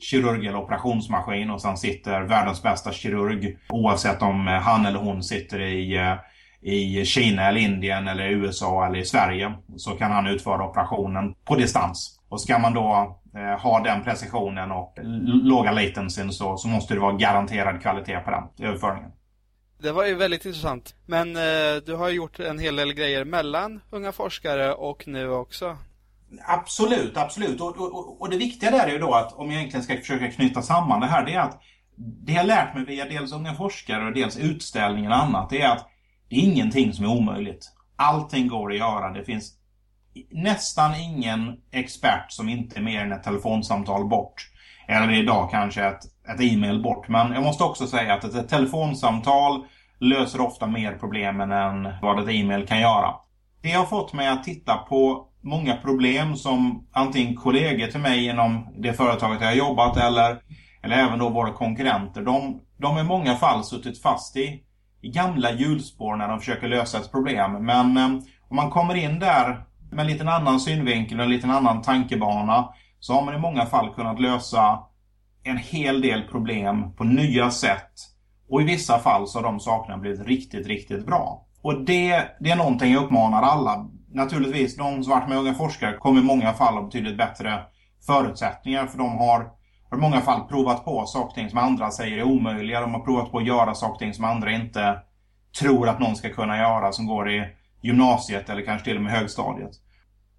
kirurg 0.00 0.46
eller 0.46 0.58
operationsmaskin 0.58 1.50
och 1.50 1.62
sen 1.62 1.76
sitter 1.76 2.22
världens 2.22 2.62
bästa 2.62 2.92
kirurg 2.92 3.58
oavsett 3.68 4.22
om 4.22 4.46
han 4.46 4.86
eller 4.86 4.98
hon 4.98 5.22
sitter 5.22 5.60
i 5.60 6.16
i 6.66 7.04
Kina 7.04 7.48
eller 7.48 7.60
Indien 7.60 8.08
eller 8.08 8.24
USA 8.24 8.86
eller 8.86 8.98
i 8.98 9.04
Sverige 9.04 9.52
så 9.76 9.90
kan 9.90 10.10
han 10.10 10.26
utföra 10.26 10.68
operationen 10.68 11.34
på 11.44 11.54
distans. 11.56 12.20
Och 12.28 12.40
ska 12.40 12.58
man 12.58 12.74
då 12.74 13.18
ha 13.58 13.80
den 13.80 14.04
precisionen 14.04 14.70
och 14.70 14.98
låga 15.42 15.72
latencyn 15.72 16.32
så, 16.32 16.56
så 16.56 16.68
måste 16.68 16.94
det 16.94 17.00
vara 17.00 17.16
garanterad 17.16 17.82
kvalitet 17.82 18.20
på 18.20 18.30
den 18.30 18.68
överföringen. 18.68 19.10
Det 19.84 19.92
var 19.92 20.06
ju 20.06 20.14
väldigt 20.14 20.44
intressant. 20.44 20.94
Men 21.06 21.36
eh, 21.36 21.82
du 21.86 21.94
har 21.94 22.08
gjort 22.08 22.40
en 22.40 22.58
hel 22.58 22.76
del 22.76 22.92
grejer 22.92 23.24
mellan 23.24 23.80
unga 23.90 24.12
forskare 24.12 24.74
och 24.74 25.08
nu 25.08 25.30
också. 25.30 25.76
Absolut, 26.46 27.16
absolut. 27.16 27.60
Och, 27.60 27.80
och, 27.80 28.20
och 28.20 28.30
det 28.30 28.36
viktiga 28.36 28.70
där 28.70 28.86
är 28.86 28.92
ju 28.92 28.98
då 28.98 29.14
att 29.14 29.32
om 29.32 29.50
jag 29.50 29.58
egentligen 29.58 29.84
ska 29.84 29.96
försöka 29.96 30.30
knyta 30.30 30.62
samman 30.62 31.00
det 31.00 31.06
här, 31.06 31.24
det 31.24 31.34
är 31.34 31.40
att 31.40 31.60
det 31.96 32.32
jag 32.32 32.46
lärt 32.46 32.74
mig 32.74 32.84
via 32.84 33.04
dels 33.04 33.32
unga 33.32 33.54
forskare 33.54 34.06
och 34.06 34.12
dels 34.12 34.36
utställningen 34.36 35.12
och 35.12 35.18
annat, 35.18 35.50
det 35.50 35.60
är 35.60 35.70
att 35.70 35.88
det 36.28 36.36
är 36.36 36.40
ingenting 36.40 36.92
som 36.92 37.04
är 37.04 37.08
omöjligt. 37.08 37.72
Allting 37.96 38.48
går 38.48 38.72
att 38.72 38.78
göra. 38.78 39.12
Det 39.12 39.24
finns 39.24 39.52
nästan 40.30 40.94
ingen 40.94 41.56
expert 41.72 42.26
som 42.28 42.48
inte 42.48 42.78
är 42.78 42.82
mer 42.82 43.00
än 43.00 43.12
ett 43.12 43.22
telefonsamtal 43.22 44.08
bort. 44.08 44.50
Eller 44.88 45.12
idag 45.12 45.50
kanske 45.50 45.84
ett, 45.84 46.04
ett 46.28 46.40
e-mail 46.40 46.82
bort. 46.82 47.08
Men 47.08 47.32
jag 47.32 47.42
måste 47.42 47.64
också 47.64 47.86
säga 47.86 48.14
att 48.14 48.24
ett 48.24 48.48
telefonsamtal 48.48 49.64
löser 50.00 50.40
ofta 50.40 50.66
mer 50.66 50.92
problemen 50.92 51.52
än 51.52 51.88
vad 52.02 52.22
ett 52.22 52.34
e-mail 52.34 52.66
kan 52.66 52.80
göra. 52.80 53.14
Det 53.62 53.70
har 53.72 53.84
fått 53.84 54.12
mig 54.12 54.28
att 54.28 54.44
titta 54.44 54.76
på 54.76 55.28
många 55.40 55.76
problem 55.76 56.36
som 56.36 56.86
antingen 56.92 57.36
kollegor 57.36 57.86
till 57.86 58.00
mig 58.00 58.26
inom 58.26 58.68
det 58.78 58.92
företaget 58.92 59.40
jag 59.40 59.48
har 59.48 59.54
jobbat 59.54 59.96
eller, 59.96 60.40
eller 60.82 60.96
även 60.96 61.18
då 61.18 61.28
våra 61.28 61.52
konkurrenter. 61.52 62.22
De, 62.22 62.60
de 62.78 62.98
i 62.98 63.04
många 63.04 63.34
fall 63.34 63.64
suttit 63.64 64.02
fast 64.02 64.36
i 64.36 64.64
i 65.04 65.08
gamla 65.08 65.52
hjulspår 65.52 66.16
när 66.16 66.28
de 66.28 66.38
försöker 66.38 66.68
lösa 66.68 66.98
ett 66.98 67.10
problem. 67.10 67.52
Men 67.64 67.96
eh, 67.96 68.08
om 68.48 68.56
man 68.56 68.70
kommer 68.70 68.94
in 68.94 69.18
där 69.18 69.64
med 69.90 70.00
en 70.00 70.06
liten 70.06 70.28
annan 70.28 70.60
synvinkel 70.60 71.18
och 71.18 71.24
en 71.24 71.30
liten 71.30 71.50
annan 71.50 71.82
tankebana 71.82 72.68
så 73.00 73.12
har 73.12 73.24
man 73.24 73.34
i 73.34 73.38
många 73.38 73.66
fall 73.66 73.94
kunnat 73.94 74.20
lösa 74.20 74.78
en 75.42 75.58
hel 75.58 76.00
del 76.00 76.22
problem 76.22 76.94
på 76.96 77.04
nya 77.04 77.50
sätt 77.50 77.92
och 78.54 78.62
i 78.62 78.64
vissa 78.64 78.98
fall 78.98 79.28
så 79.28 79.38
har 79.38 79.42
de 79.42 79.60
sakerna 79.60 79.98
blivit 79.98 80.26
riktigt, 80.26 80.66
riktigt 80.66 81.06
bra. 81.06 81.46
Och 81.62 81.84
det, 81.84 82.24
det 82.40 82.50
är 82.50 82.56
någonting 82.56 82.92
jag 82.92 83.04
uppmanar 83.04 83.42
alla. 83.42 83.88
Naturligtvis, 84.12 84.76
de 84.76 85.02
som 85.02 85.10
varit 85.10 85.28
med 85.28 85.38
unga 85.38 85.54
forskare 85.54 85.96
kommer 85.96 86.20
i 86.20 86.24
många 86.24 86.52
fall 86.52 86.74
ha 86.74 86.82
betydligt 86.82 87.18
bättre 87.18 87.62
förutsättningar 88.06 88.86
för 88.86 88.98
de 88.98 89.18
har 89.18 89.50
i 89.92 89.96
många 89.96 90.20
fall 90.20 90.48
provat 90.48 90.84
på 90.84 91.06
saker 91.06 91.28
och 91.28 91.34
ting 91.34 91.50
som 91.50 91.58
andra 91.58 91.90
säger 91.90 92.18
är 92.18 92.22
omöjliga. 92.22 92.80
De 92.80 92.94
har 92.94 93.00
provat 93.00 93.30
på 93.30 93.38
att 93.38 93.46
göra 93.46 93.74
saker 93.74 93.92
och 93.92 93.98
ting 93.98 94.14
som 94.14 94.24
andra 94.24 94.52
inte 94.52 94.98
tror 95.60 95.88
att 95.88 96.00
någon 96.00 96.16
ska 96.16 96.28
kunna 96.28 96.58
göra 96.58 96.92
som 96.92 97.06
går 97.06 97.30
i 97.30 97.44
gymnasiet 97.82 98.48
eller 98.48 98.62
kanske 98.62 98.84
till 98.84 98.96
och 98.96 99.02
med 99.02 99.12
högstadiet. 99.12 99.70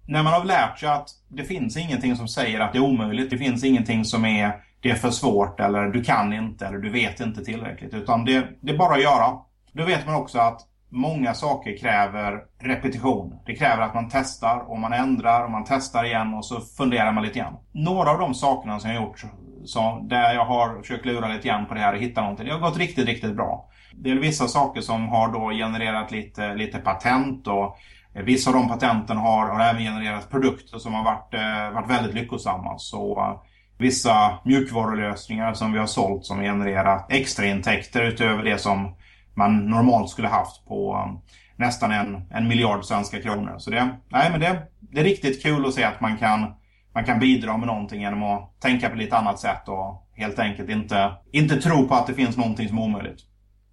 När 0.08 0.22
man 0.22 0.32
har 0.32 0.44
lärt 0.44 0.78
sig 0.78 0.88
att 0.88 1.08
det 1.28 1.44
finns 1.44 1.76
ingenting 1.76 2.16
som 2.16 2.28
säger 2.28 2.60
att 2.60 2.72
det 2.72 2.78
är 2.78 2.82
omöjligt. 2.82 3.30
Det 3.30 3.38
finns 3.38 3.64
ingenting 3.64 4.04
som 4.04 4.24
är 4.24 4.52
det 4.80 4.90
är 4.90 4.94
för 4.94 5.10
svårt 5.10 5.60
eller 5.60 5.86
du 5.86 6.04
kan 6.04 6.32
inte 6.32 6.66
eller 6.66 6.78
du 6.78 6.90
vet 6.90 7.20
inte 7.20 7.44
tillräckligt. 7.44 7.94
Utan 7.94 8.24
det, 8.24 8.48
det 8.60 8.72
är 8.72 8.78
bara 8.78 8.94
att 8.94 9.02
göra. 9.02 9.38
Då 9.72 9.84
vet 9.84 10.06
man 10.06 10.14
också 10.14 10.38
att 10.38 10.60
många 10.88 11.34
saker 11.34 11.78
kräver 11.78 12.40
repetition. 12.60 13.34
Det 13.46 13.54
kräver 13.54 13.82
att 13.82 13.94
man 13.94 14.08
testar 14.12 14.70
och 14.70 14.78
man 14.78 14.92
ändrar 14.92 15.44
och 15.44 15.50
man 15.50 15.64
testar 15.68 16.04
igen 16.04 16.34
och 16.34 16.44
så 16.44 16.60
funderar 16.60 17.12
man 17.12 17.24
lite 17.24 17.38
grann. 17.38 17.56
Några 17.72 18.10
av 18.10 18.18
de 18.18 18.34
sakerna 18.34 18.80
som 18.80 18.90
jag 18.90 19.00
har 19.00 19.06
gjort 19.06 19.24
så, 19.64 20.06
där 20.08 20.34
jag 20.34 20.44
har 20.44 20.80
försökt 20.80 21.06
lura 21.06 21.28
lite 21.28 21.48
grann 21.48 21.66
på 21.66 21.74
det 21.74 21.80
här 21.80 21.94
och 21.94 22.00
hitta 22.00 22.20
någonting. 22.20 22.46
Det 22.46 22.52
har 22.52 22.60
gått 22.60 22.78
riktigt, 22.78 23.06
riktigt 23.06 23.36
bra. 23.36 23.68
Det 23.94 24.10
är 24.10 24.14
vissa 24.14 24.48
saker 24.48 24.80
som 24.80 25.08
har 25.08 25.32
då 25.32 25.50
genererat 25.50 26.10
lite, 26.10 26.54
lite 26.54 26.78
patent 26.78 27.46
och 27.46 27.76
Eh, 28.16 28.22
vissa 28.22 28.50
av 28.50 28.56
de 28.56 28.68
patenten 28.68 29.16
har, 29.16 29.46
har 29.48 29.60
även 29.60 29.82
genererat 29.82 30.30
produkter 30.30 30.78
som 30.78 30.94
har 30.94 31.04
varit, 31.04 31.34
eh, 31.34 31.74
varit 31.74 31.90
väldigt 31.90 32.14
lyckosamma. 32.14 32.78
Så 32.78 33.20
eh, 33.20 33.40
vissa 33.78 34.38
mjukvarulösningar 34.44 35.54
som 35.54 35.72
vi 35.72 35.78
har 35.78 35.86
sålt 35.86 36.24
som 36.24 36.40
genererat 36.40 37.12
extraintäkter 37.12 38.02
utöver 38.02 38.42
det 38.42 38.58
som 38.58 38.94
man 39.34 39.70
normalt 39.70 40.10
skulle 40.10 40.28
haft 40.28 40.66
på 40.66 40.94
eh, 40.94 41.32
nästan 41.56 41.92
en, 41.92 42.22
en 42.30 42.48
miljard 42.48 42.84
svenska 42.84 43.22
kronor. 43.22 43.54
Så 43.58 43.70
det, 43.70 43.88
nej, 44.08 44.30
men 44.30 44.40
det, 44.40 44.62
det 44.80 45.00
är 45.00 45.04
riktigt 45.04 45.42
kul 45.42 45.66
att 45.66 45.74
se 45.74 45.84
att 45.84 46.00
man 46.00 46.16
kan, 46.16 46.54
man 46.94 47.04
kan 47.04 47.18
bidra 47.18 47.56
med 47.56 47.66
någonting 47.66 48.00
genom 48.00 48.22
att 48.22 48.60
tänka 48.60 48.88
på 48.88 48.96
lite 48.96 49.16
annat 49.16 49.38
sätt 49.38 49.68
och 49.68 50.08
helt 50.12 50.38
enkelt 50.38 50.70
inte, 50.70 51.12
inte 51.32 51.60
tro 51.60 51.88
på 51.88 51.94
att 51.94 52.06
det 52.06 52.14
finns 52.14 52.36
någonting 52.36 52.68
som 52.68 52.78
är 52.78 52.82
omöjligt. 52.82 53.20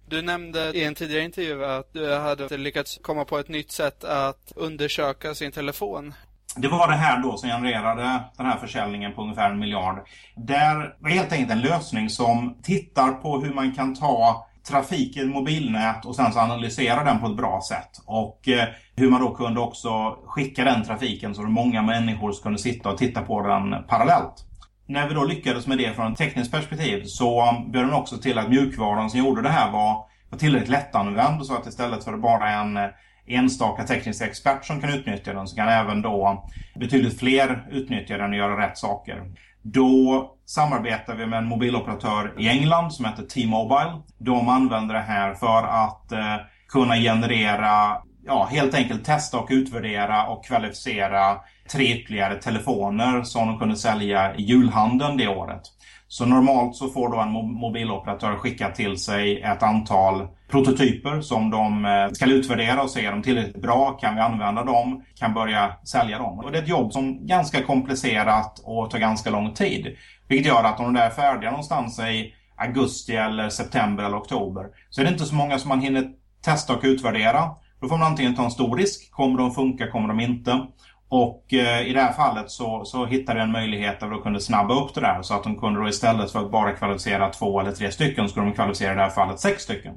Du 0.06 0.22
nämnde 0.22 0.72
i 0.74 0.84
en 0.84 0.94
tidigare 0.94 1.24
intervju 1.24 1.64
att 1.64 1.92
du 1.92 2.14
hade 2.14 2.56
lyckats 2.56 2.98
komma 3.02 3.24
på 3.24 3.38
ett 3.38 3.48
nytt 3.48 3.72
sätt 3.72 4.04
att 4.04 4.52
undersöka 4.56 5.34
sin 5.34 5.52
telefon. 5.52 6.14
Det 6.56 6.68
var 6.68 6.88
det 6.88 6.94
här 6.94 7.22
då 7.22 7.36
som 7.36 7.48
genererade 7.48 8.20
den 8.36 8.46
här 8.46 8.58
försäljningen 8.58 9.12
på 9.14 9.22
ungefär 9.22 9.50
en 9.50 9.58
miljard. 9.58 10.06
Där 10.36 10.94
var 10.98 11.10
helt 11.10 11.32
enkelt 11.32 11.50
en 11.50 11.60
lösning 11.60 12.10
som 12.10 12.58
tittar 12.62 13.12
på 13.12 13.40
hur 13.40 13.54
man 13.54 13.74
kan 13.74 13.94
ta 13.94 14.46
trafik 14.68 15.16
i 15.16 15.24
mobilnät 15.24 16.04
och 16.04 16.16
sen 16.16 16.32
så 16.32 16.38
analysera 16.38 17.04
den 17.04 17.20
på 17.20 17.26
ett 17.26 17.36
bra 17.36 17.60
sätt. 17.68 17.90
Och 18.06 18.48
eh, 18.48 18.68
hur 18.96 19.10
man 19.10 19.20
då 19.20 19.34
kunde 19.34 19.60
också 19.60 20.18
skicka 20.26 20.64
den 20.64 20.84
trafiken 20.84 21.34
så 21.34 21.42
att 21.42 21.50
många 21.50 21.82
människor 21.82 22.42
kunde 22.42 22.58
sitta 22.58 22.90
och 22.90 22.98
titta 22.98 23.22
på 23.22 23.42
den 23.42 23.84
parallellt. 23.88 24.44
När 24.86 25.08
vi 25.08 25.14
då 25.14 25.24
lyckades 25.24 25.66
med 25.66 25.78
det 25.78 25.94
från 25.94 26.12
ett 26.12 26.18
tekniskt 26.18 26.52
perspektiv 26.52 27.02
så 27.04 27.56
bjöd 27.68 27.84
den 27.84 27.92
också 27.92 28.18
till 28.18 28.38
att 28.38 28.50
mjukvaran 28.50 29.10
som 29.10 29.20
gjorde 29.20 29.42
det 29.42 29.48
här 29.48 29.72
var, 29.72 30.04
var 30.30 30.38
tillräckligt 30.38 30.70
lättanvänd 30.70 31.46
så 31.46 31.54
att 31.54 31.66
istället 31.66 32.04
för 32.04 32.16
bara 32.16 32.50
en 32.50 32.76
eh, 32.76 32.90
enstaka 33.26 33.84
teknisk 33.84 34.22
expert 34.22 34.64
som 34.64 34.80
kan 34.80 34.90
utnyttja 34.90 35.34
den 35.34 35.46
så 35.46 35.56
kan 35.56 35.68
även 35.68 36.02
då 36.02 36.48
betydligt 36.80 37.18
fler 37.18 37.66
utnyttja 37.70 38.18
den 38.18 38.30
och 38.30 38.36
göra 38.36 38.66
rätt 38.66 38.78
saker. 38.78 39.22
Då 39.62 40.30
samarbetar 40.46 41.14
vi 41.14 41.26
med 41.26 41.38
en 41.38 41.46
mobiloperatör 41.48 42.34
i 42.38 42.48
England 42.48 42.90
som 42.90 43.04
heter 43.04 43.22
T-Mobile. 43.22 44.02
De 44.18 44.48
använder 44.48 44.94
det 44.94 45.00
här 45.00 45.34
för 45.34 45.62
att 45.62 46.12
eh, 46.12 46.36
kunna 46.68 46.96
generera, 46.96 47.96
ja 48.26 48.44
helt 48.50 48.74
enkelt 48.74 49.04
testa 49.04 49.38
och 49.38 49.48
utvärdera 49.50 50.26
och 50.26 50.44
kvalificera 50.44 51.36
tre 51.72 51.84
ytterligare 51.84 52.34
telefoner 52.42 53.22
som 53.22 53.48
de 53.48 53.58
kunde 53.58 53.76
sälja 53.76 54.34
i 54.34 54.42
julhandeln 54.42 55.16
det 55.16 55.28
året. 55.28 55.62
Så 56.08 56.26
normalt 56.26 56.76
så 56.76 56.88
får 56.88 57.08
då 57.08 57.20
en 57.20 57.30
mobiloperatör 57.32 58.36
skicka 58.36 58.70
till 58.70 58.98
sig 58.98 59.42
ett 59.42 59.62
antal 59.62 60.28
prototyper 60.50 61.20
som 61.20 61.50
de 61.50 61.84
eh, 61.84 62.12
ska 62.12 62.26
utvärdera 62.26 62.82
och 62.82 62.90
se 62.90 63.06
är 63.06 63.10
de 63.10 63.22
tillräckligt 63.22 63.62
bra, 63.62 63.90
kan 63.92 64.14
vi 64.14 64.20
använda 64.20 64.64
dem, 64.64 65.04
kan 65.18 65.34
börja 65.34 65.72
sälja 65.84 66.18
dem. 66.18 66.38
Och 66.38 66.52
det 66.52 66.58
är 66.58 66.62
ett 66.62 66.68
jobb 66.68 66.92
som 66.92 67.08
är 67.08 67.26
ganska 67.26 67.62
komplicerat 67.62 68.60
och 68.64 68.90
tar 68.90 68.98
ganska 68.98 69.30
lång 69.30 69.54
tid. 69.54 69.96
Vilket 70.28 70.46
gör 70.46 70.64
att 70.64 70.80
om 70.80 70.94
de 70.94 71.00
är 71.00 71.10
färdiga 71.10 71.50
någonstans 71.50 71.98
i 71.98 72.34
augusti 72.56 73.16
eller 73.16 73.48
september 73.48 74.04
eller 74.04 74.18
oktober 74.18 74.66
så 74.90 75.00
är 75.00 75.04
det 75.04 75.10
inte 75.10 75.24
så 75.24 75.34
många 75.34 75.58
som 75.58 75.68
man 75.68 75.80
hinner 75.80 76.10
testa 76.42 76.74
och 76.74 76.80
utvärdera. 76.84 77.50
Då 77.84 77.88
får 77.88 77.98
man 77.98 78.06
antingen 78.06 78.34
ta 78.34 78.44
en 78.44 78.50
stor 78.50 78.76
risk, 78.76 79.10
kommer 79.10 79.38
de 79.38 79.54
funka, 79.54 79.90
kommer 79.90 80.08
de 80.08 80.20
inte? 80.20 80.66
Och 81.08 81.52
eh, 81.52 81.86
i 81.86 81.92
det 81.92 82.00
här 82.00 82.12
fallet 82.12 82.50
så, 82.50 82.84
så 82.84 83.06
hittade 83.06 83.38
jag 83.38 83.46
en 83.46 83.52
möjlighet 83.52 84.00
där 84.00 84.10
de 84.10 84.22
kunde 84.22 84.40
snabba 84.40 84.74
upp 84.74 84.94
det 84.94 85.00
där 85.00 85.22
så 85.22 85.34
att 85.34 85.42
de 85.42 85.56
kunde 85.56 85.80
då 85.80 85.88
istället 85.88 86.30
för 86.30 86.44
att 86.44 86.50
bara 86.50 86.72
kvalificera 86.72 87.28
två 87.28 87.60
eller 87.60 87.72
tre 87.72 87.90
stycken 87.90 88.28
skulle 88.28 88.46
de 88.46 88.52
kvalificera 88.52 88.92
i 88.92 88.94
det 88.94 89.02
här 89.02 89.10
fallet 89.10 89.40
sex 89.40 89.62
stycken. 89.62 89.94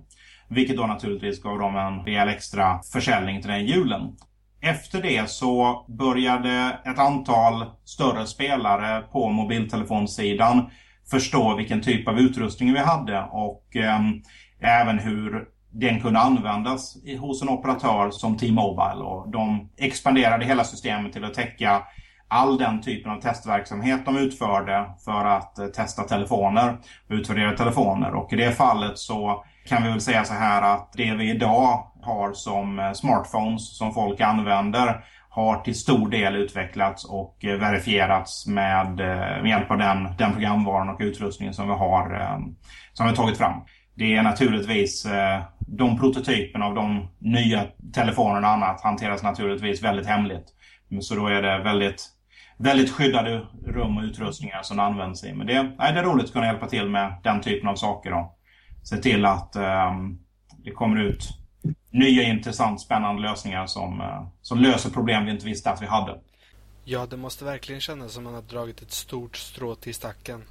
Vilket 0.50 0.78
då 0.78 0.88
naturligtvis 0.88 1.42
gav 1.42 1.60
dem 1.60 1.76
en 1.76 2.06
rejäl 2.06 2.30
extra 2.30 2.80
försäljning 2.94 3.42
till 3.42 3.52
den 3.52 3.66
julen. 3.66 4.02
Efter 4.62 5.02
det 5.02 5.30
så 5.30 5.86
började 5.88 6.80
ett 6.86 7.00
antal 7.00 7.66
större 7.86 8.26
spelare 8.26 9.02
på 9.02 9.30
mobiltelefonsidan 9.30 10.70
förstå 11.12 11.56
vilken 11.56 11.82
typ 11.82 12.08
av 12.08 12.20
utrustning 12.20 12.74
vi 12.74 12.80
hade 12.80 13.22
och 13.32 13.76
eh, 13.76 14.00
även 14.60 15.00
hur 15.00 15.57
den 15.80 16.02
kunde 16.02 16.20
användas 16.20 16.98
hos 17.20 17.42
en 17.42 17.50
operatör 17.50 18.12
som 18.12 18.38
T-Mobile 18.38 19.04
och 19.04 19.30
de 19.30 19.70
expanderade 19.78 20.46
hela 20.46 20.64
systemet 20.64 21.14
till 21.14 21.24
att 21.24 21.34
täcka 21.34 21.84
all 22.28 22.58
den 22.58 22.82
typen 22.82 23.12
av 23.12 23.22
testverksamhet 23.22 24.06
de 24.06 24.18
utförde 24.18 24.86
för 25.06 25.26
att 25.26 25.60
eh, 25.60 25.66
testa 25.66 26.04
telefoner 26.04 26.78
och 27.08 27.14
utvärdera 27.14 27.58
telefoner. 27.58 28.14
Och 28.14 28.34
i 28.34 28.36
det 28.36 28.52
fallet 28.52 28.98
så 28.98 29.44
kan 29.68 29.84
vi 29.84 29.90
väl 29.90 30.02
säga 30.02 30.24
så 30.24 30.34
här 30.34 30.62
att 30.62 30.94
det 30.94 31.14
vi 31.14 31.30
idag 31.30 31.92
har 32.02 32.34
som 32.34 32.80
eh, 32.80 32.94
smartphones 32.94 33.78
som 33.78 33.94
folk 33.94 34.22
använder 34.22 35.06
har 35.30 35.60
till 35.60 35.76
stor 35.76 36.10
del 36.10 36.36
utvecklats 36.36 37.06
och 37.06 37.46
eh, 37.46 37.60
verifierats 37.60 38.48
med, 38.48 38.96
med 38.96 39.50
hjälp 39.50 39.72
av 39.72 39.78
den, 39.78 40.08
den 40.18 40.34
programvaran 40.34 40.90
och 40.90 41.02
utrustningen 41.02 41.54
som 41.54 41.68
vi 41.68 41.74
har 41.74 42.42
som 42.94 43.08
vi 43.08 43.16
tagit 43.16 43.38
fram. 43.38 43.62
Det 43.96 44.16
är 44.16 44.24
naturligtvis 44.24 45.08
de 45.68 46.00
prototyperna 46.00 46.66
av 46.66 46.76
de 46.76 47.08
nya 47.20 47.66
telefonerna 47.94 48.48
och 48.48 48.54
annat 48.54 48.82
hanteras 48.82 49.24
naturligtvis 49.24 49.84
väldigt 49.84 50.08
hemligt. 50.08 50.54
Så 51.02 51.16
då 51.16 51.28
är 51.28 51.42
det 51.42 51.64
väldigt, 51.64 52.06
väldigt 52.58 52.92
skyddade 52.92 53.46
rum 53.66 53.98
och 53.98 54.04
utrustningar 54.04 54.62
som 54.62 54.80
används 54.80 55.24
i. 55.24 55.34
Men 55.34 55.48
det, 55.48 55.64
nej, 55.64 55.94
det 55.94 56.00
är 56.00 56.04
roligt 56.04 56.26
att 56.26 56.34
kunna 56.34 56.46
hjälpa 56.46 56.68
till 56.68 56.90
med 56.90 57.14
den 57.24 57.42
typen 57.42 57.70
av 57.70 57.76
saker. 57.76 58.14
Och 58.14 58.38
Se 58.84 58.98
till 58.98 59.26
att 59.26 59.56
eh, 59.56 59.94
det 60.58 60.72
kommer 60.72 61.02
ut 61.02 61.30
nya, 61.92 62.24
intressant, 62.24 62.82
spännande 62.82 63.22
lösningar 63.22 63.68
som, 63.68 64.02
eh, 64.02 64.28
som 64.42 64.60
löser 64.60 64.90
problem 64.90 65.26
vi 65.26 65.32
inte 65.32 65.46
visste 65.46 65.72
att 65.72 65.82
vi 65.82 65.86
hade. 65.86 66.20
Ja, 66.84 67.06
det 67.06 67.18
måste 67.18 67.46
verkligen 67.46 67.82
kännas 67.82 68.12
som 68.14 68.28
att 68.28 68.34
man 68.34 68.44
har 68.44 68.50
dragit 68.50 68.82
ett 68.82 68.92
stort 68.92 69.38
strå 69.38 69.76
till 69.76 69.94
stacken. 69.94 70.44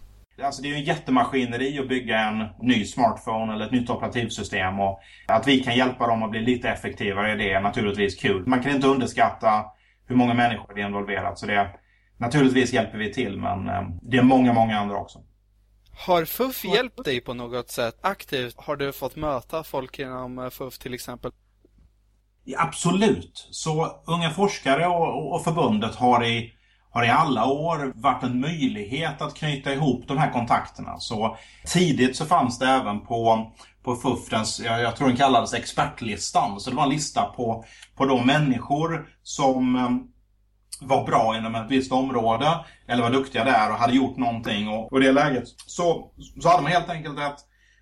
Alltså 0.42 0.62
det 0.62 0.68
är 0.68 0.70
ju 0.70 0.77
en 0.77 0.85
jättemaskineri 0.85 1.79
att 1.79 1.88
bygga 1.88 2.20
en 2.20 2.44
ny 2.59 2.85
smartphone 2.85 3.53
eller 3.53 3.64
ett 3.64 3.72
nytt 3.72 3.90
operativsystem. 3.90 4.81
Och 4.81 5.01
att 5.27 5.49
vi 5.49 5.61
kan 5.61 5.77
hjälpa 5.77 6.07
dem 6.07 6.22
att 6.22 6.31
bli 6.31 6.40
lite 6.40 6.68
effektivare, 6.68 7.35
det 7.35 7.53
är 7.53 7.61
naturligtvis 7.61 8.16
kul. 8.16 8.46
Man 8.46 8.62
kan 8.62 8.72
inte 8.72 8.87
underskatta 8.87 9.64
hur 10.07 10.16
många 10.16 10.35
människor 10.35 10.75
det 10.75 10.81
är 10.81 10.87
involverat. 10.87 11.38
Så 11.38 11.46
det, 11.46 11.70
naturligtvis 12.16 12.72
hjälper 12.72 12.99
vi 12.99 13.12
till, 13.12 13.38
men 13.38 13.68
eh, 13.68 13.83
det 14.03 14.16
är 14.16 14.22
många, 14.22 14.53
många 14.53 14.79
andra 14.79 14.96
också. 14.96 15.18
Har 16.07 16.25
FUF 16.25 16.64
hjälpt 16.64 17.05
dig 17.05 17.20
på 17.20 17.35
något 17.35 17.70
sätt 17.70 17.99
aktivt? 18.01 18.55
Har 18.57 18.77
du 18.77 18.92
fått 18.92 19.16
möta 19.16 19.64
folk 19.64 19.99
inom 19.99 20.38
eh, 20.38 20.51
FUF 20.51 20.79
till 20.79 20.94
exempel? 20.94 21.33
Ja, 22.44 22.62
absolut. 22.62 23.49
Så 23.51 24.03
Unga 24.07 24.31
forskare 24.31 24.87
och, 24.87 25.35
och 25.35 25.44
förbundet 25.44 25.94
har 25.94 26.25
i 26.25 26.55
har 26.96 27.04
i 27.04 27.11
alla 27.11 27.46
år 27.46 27.92
varit 27.94 28.22
en 28.22 28.40
möjlighet 28.40 29.22
att 29.22 29.35
knyta 29.35 29.72
ihop 29.72 30.04
de 30.09 30.18
här 30.18 30.32
kontakterna. 30.32 30.98
Så 30.98 31.37
tidigt 31.66 32.16
så 32.16 32.24
fanns 32.24 32.59
det 32.59 32.66
även 32.66 33.00
på, 33.00 33.50
på 33.85 33.96
FUFRens, 33.96 34.61
jag, 34.64 34.80
jag 34.80 34.96
tror 34.96 35.09
den 35.09 35.16
kallades 35.16 35.54
expertlistan. 35.54 36.61
Så 36.61 36.70
det 36.70 36.76
var 36.76 36.82
en 36.82 36.90
lista 36.90 37.22
på, 37.22 37.64
på 37.96 38.04
de 38.04 38.26
människor 38.26 39.09
som 39.22 39.76
eh, 39.76 39.90
var 40.80 41.06
bra 41.06 41.37
inom 41.38 41.54
ett 41.54 41.70
visst 41.70 41.92
område 41.92 42.64
eller 42.88 43.02
var 43.02 43.11
duktiga 43.11 43.44
där 43.44 43.70
och 43.70 43.76
hade 43.76 43.96
gjort 43.96 44.16
någonting. 44.16 44.68
Och, 44.68 44.92
och 44.92 45.02
i 45.02 45.06
det 45.06 45.12
läget 45.12 45.44
så, 45.66 46.11
så 46.40 46.48
hade 46.48 46.62
man 46.62 46.72
helt 46.72 46.90
enkelt 46.90 47.18
ett, 47.18 47.38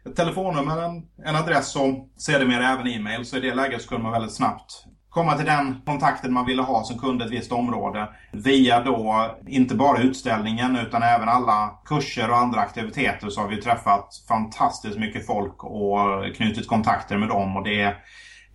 ett 0.07 0.16
telefonnummer, 0.16 0.83
en, 0.83 1.03
en 1.27 1.37
adress 1.37 1.77
och 1.77 2.09
sedermera 2.16 2.68
även 2.68 2.87
e-mail. 2.87 3.27
Så 3.27 3.37
i 3.37 3.40
det 3.40 3.55
läget 3.55 3.83
så 3.83 3.88
kunde 3.88 4.03
man 4.03 4.12
väldigt 4.12 4.35
snabbt 4.35 4.85
komma 5.14 5.37
till 5.37 5.46
den 5.46 5.81
kontakten 5.85 6.33
man 6.33 6.46
ville 6.46 6.62
ha 6.62 6.85
som 6.85 6.98
kunde 6.98 7.24
ett 7.24 7.31
visst 7.31 7.53
område. 7.53 8.09
Via 8.33 8.81
då 8.81 9.31
inte 9.46 9.74
bara 9.74 9.98
utställningen 9.98 10.77
utan 10.77 11.03
även 11.03 11.29
alla 11.29 11.70
kurser 11.85 12.31
och 12.31 12.37
andra 12.37 12.61
aktiviteter 12.61 13.29
så 13.29 13.40
har 13.40 13.48
vi 13.48 13.57
träffat 13.57 14.09
fantastiskt 14.29 14.98
mycket 14.98 15.27
folk 15.27 15.64
och 15.64 16.24
knutit 16.37 16.68
kontakter 16.68 17.16
med 17.16 17.29
dem. 17.29 17.57
Och 17.57 17.64
det, 17.64 17.96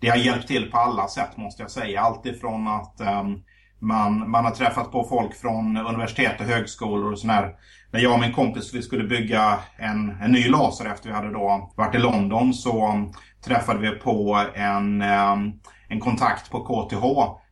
det 0.00 0.08
har 0.08 0.16
hjälpt 0.16 0.48
till 0.48 0.70
på 0.70 0.78
alla 0.78 1.08
sätt 1.08 1.36
måste 1.36 1.62
jag 1.62 1.70
säga. 1.70 2.00
Alltifrån 2.00 2.68
att 2.68 3.00
um, 3.00 3.42
man, 3.78 4.30
man 4.30 4.44
har 4.44 4.52
träffat 4.52 4.92
på 4.92 5.04
folk 5.04 5.34
från 5.34 5.76
universitet 5.76 6.40
och 6.40 6.46
högskolor 6.46 7.12
och 7.12 7.18
sådär. 7.18 7.54
När 7.92 8.00
jag 8.00 8.12
och 8.12 8.20
min 8.20 8.32
kompis 8.32 8.74
vi 8.74 8.82
skulle 8.82 9.04
bygga 9.04 9.58
en, 9.76 10.16
en 10.22 10.32
ny 10.32 10.48
laser 10.48 10.84
efter 10.84 11.08
vi 11.08 11.14
hade 11.14 11.32
då 11.32 11.72
varit 11.76 11.94
i 11.94 11.98
London 11.98 12.54
så 12.54 12.86
ehm, 12.86 13.12
träffade 13.44 13.78
vi 13.78 13.90
på 13.90 14.44
en 14.54 15.02
um, 15.02 15.60
en 15.90 16.00
kontakt 16.00 16.50
på 16.50 16.64
KTH 16.64 17.04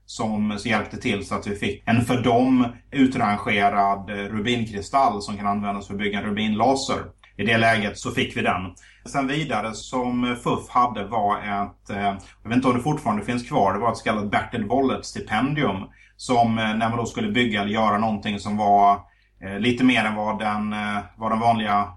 som 0.07 0.59
hjälpte 0.64 0.96
till 0.96 1.27
så 1.27 1.35
att 1.35 1.46
vi 1.46 1.57
fick 1.57 1.83
en 1.87 2.05
för 2.05 2.22
dem 2.22 2.66
utrangerad 2.90 4.11
rubinkristall 4.11 5.22
som 5.22 5.37
kan 5.37 5.46
användas 5.46 5.87
för 5.87 5.94
att 5.94 6.01
bygga 6.01 6.18
en 6.18 6.24
rubinlaser. 6.24 6.98
I 7.37 7.44
det 7.44 7.59
läget 7.59 7.98
så 7.98 8.11
fick 8.11 8.37
vi 8.37 8.42
den. 8.42 8.74
Sen 9.07 9.27
vidare 9.27 9.74
som 9.74 10.37
FUF 10.44 10.68
hade 10.68 11.05
var 11.05 11.38
ett, 11.38 11.90
eh, 11.90 12.16
jag 12.42 12.48
vet 12.48 12.57
inte 12.57 12.68
om 12.68 12.77
det 12.77 12.83
fortfarande 12.83 13.24
finns 13.24 13.48
kvar, 13.48 13.72
det 13.72 13.79
var 13.79 13.90
ett 13.90 13.96
så 13.96 14.05
kallat 14.05 14.31
Bertil 14.31 14.64
Wollet-stipendium. 14.64 15.87
Som 16.16 16.59
eh, 16.59 16.74
när 16.74 16.88
man 16.88 16.98
då 16.98 17.07
skulle 17.07 17.33
bygga 17.33 17.61
eller 17.61 17.72
göra 17.72 17.98
någonting 17.98 18.38
som 18.38 18.57
var 18.57 19.01
eh, 19.40 19.59
lite 19.59 19.85
mer 19.85 20.05
än 20.05 20.14
vad 20.14 20.38
den, 20.38 20.74
vad 21.16 21.33
den 21.33 21.40
vanliga 21.40 21.88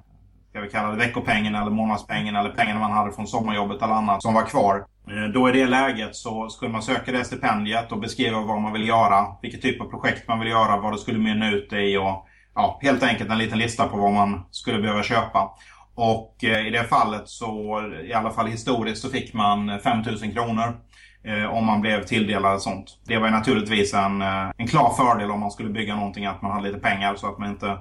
ska 0.52 0.62
vi 0.62 0.70
kalla 0.70 0.92
det 0.92 0.98
veckopengen 0.98 1.56
eller 1.56 1.72
månadspengen 1.72 2.36
eller 2.36 2.50
pengarna 2.50 2.80
man 2.80 2.92
hade 2.92 3.12
från 3.12 3.28
sommarjobbet 3.28 3.82
eller 3.82 3.94
annat 3.94 4.24
som 4.24 4.34
var 4.34 4.46
kvar. 4.46 4.86
Eh, 5.08 5.32
då 5.34 5.50
i 5.50 5.52
det 5.52 5.66
läget 5.66 6.16
så 6.16 6.50
skulle 6.50 6.72
man 6.72 6.82
söka 6.82 7.12
det 7.12 7.26
stipendiet 7.26 7.92
och 7.92 8.00
beskriva 8.00 8.42
vad 8.42 8.62
man 8.62 8.74
vill 8.74 8.88
göra, 8.88 9.26
vilket 9.42 9.62
typ 9.62 9.82
av 9.82 9.86
projekt 9.86 10.28
man 10.28 10.40
vill 10.40 10.50
göra, 10.50 10.78
vad 10.78 10.94
det 10.94 10.98
skulle 10.98 11.20
mynna 11.20 11.52
ut 11.52 11.74
i 11.74 11.98
och 11.98 12.28
ja, 12.56 12.80
helt 12.82 13.04
enkelt 13.04 13.30
en 13.30 13.38
liten 13.38 13.58
lista 13.58 13.88
på 13.88 13.98
vad 13.98 14.12
man 14.12 14.46
skulle 14.52 14.82
behöva 14.82 15.04
köpa. 15.04 15.52
Och 15.96 16.44
eh, 16.44 16.68
i 16.68 16.70
det 16.70 16.84
fallet 16.84 17.28
så, 17.30 17.82
i 18.04 18.14
alla 18.14 18.32
fall 18.32 18.48
historiskt, 18.48 19.02
så 19.02 19.10
fick 19.10 19.34
man 19.34 19.80
5000 19.80 20.32
kronor 20.32 20.80
eh, 21.24 21.46
om 21.46 21.66
man 21.66 21.82
blev 21.82 22.04
tilldelad 22.04 22.62
sånt. 22.62 23.00
Det 23.06 23.18
var 23.18 23.28
ju 23.28 23.34
naturligtvis 23.34 23.94
en, 23.94 24.22
eh, 24.22 24.52
en 24.58 24.68
klar 24.68 24.94
fördel 24.94 25.32
om 25.32 25.40
man 25.40 25.52
skulle 25.52 25.70
bygga 25.70 25.96
någonting 25.96 26.26
att 26.26 26.42
man 26.42 26.52
hade 26.52 26.68
lite 26.68 26.80
pengar 26.80 27.16
så 27.16 27.28
att 27.28 27.40
man 27.40 27.50
inte 27.50 27.78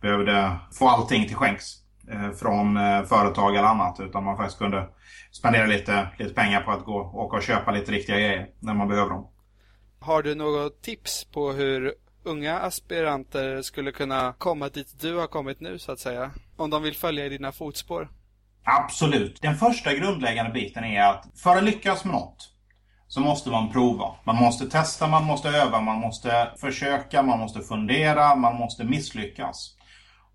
behövde 0.00 0.52
få 0.72 0.88
allting 0.88 1.26
till 1.26 1.36
skänks 1.36 1.87
från 2.40 2.78
företag 3.06 3.56
eller 3.56 3.68
annat 3.68 4.00
utan 4.00 4.24
man 4.24 4.36
faktiskt 4.36 4.58
kunde 4.58 4.88
spendera 5.32 5.66
lite, 5.66 6.08
lite 6.18 6.34
pengar 6.34 6.60
på 6.60 6.70
att 6.70 6.84
gå 6.84 7.00
åka 7.14 7.36
och 7.36 7.42
köpa 7.42 7.70
lite 7.70 7.92
riktiga 7.92 8.16
grejer 8.16 8.46
när 8.60 8.74
man 8.74 8.88
behöver 8.88 9.10
dem. 9.10 9.28
Har 10.00 10.22
du 10.22 10.34
något 10.34 10.82
tips 10.82 11.24
på 11.24 11.52
hur 11.52 11.94
unga 12.24 12.58
aspiranter 12.58 13.62
skulle 13.62 13.92
kunna 13.92 14.34
komma 14.38 14.68
dit 14.68 15.00
du 15.00 15.16
har 15.16 15.26
kommit 15.26 15.60
nu 15.60 15.78
så 15.78 15.92
att 15.92 15.98
säga? 15.98 16.30
Om 16.56 16.70
de 16.70 16.82
vill 16.82 16.94
följa 16.94 17.26
i 17.26 17.28
dina 17.28 17.52
fotspår? 17.52 18.08
Absolut. 18.64 19.42
Den 19.42 19.54
första 19.54 19.94
grundläggande 19.94 20.52
biten 20.52 20.84
är 20.84 21.02
att 21.02 21.26
för 21.42 21.56
att 21.56 21.64
lyckas 21.64 22.04
med 22.04 22.14
något 22.14 22.54
så 23.08 23.20
måste 23.20 23.50
man 23.50 23.72
prova. 23.72 24.14
Man 24.24 24.36
måste 24.36 24.70
testa, 24.70 25.08
man 25.08 25.24
måste 25.24 25.48
öva, 25.48 25.80
man 25.80 25.98
måste 25.98 26.50
försöka, 26.60 27.22
man 27.22 27.38
måste 27.38 27.60
fundera, 27.60 28.34
man 28.34 28.56
måste 28.56 28.84
misslyckas. 28.84 29.74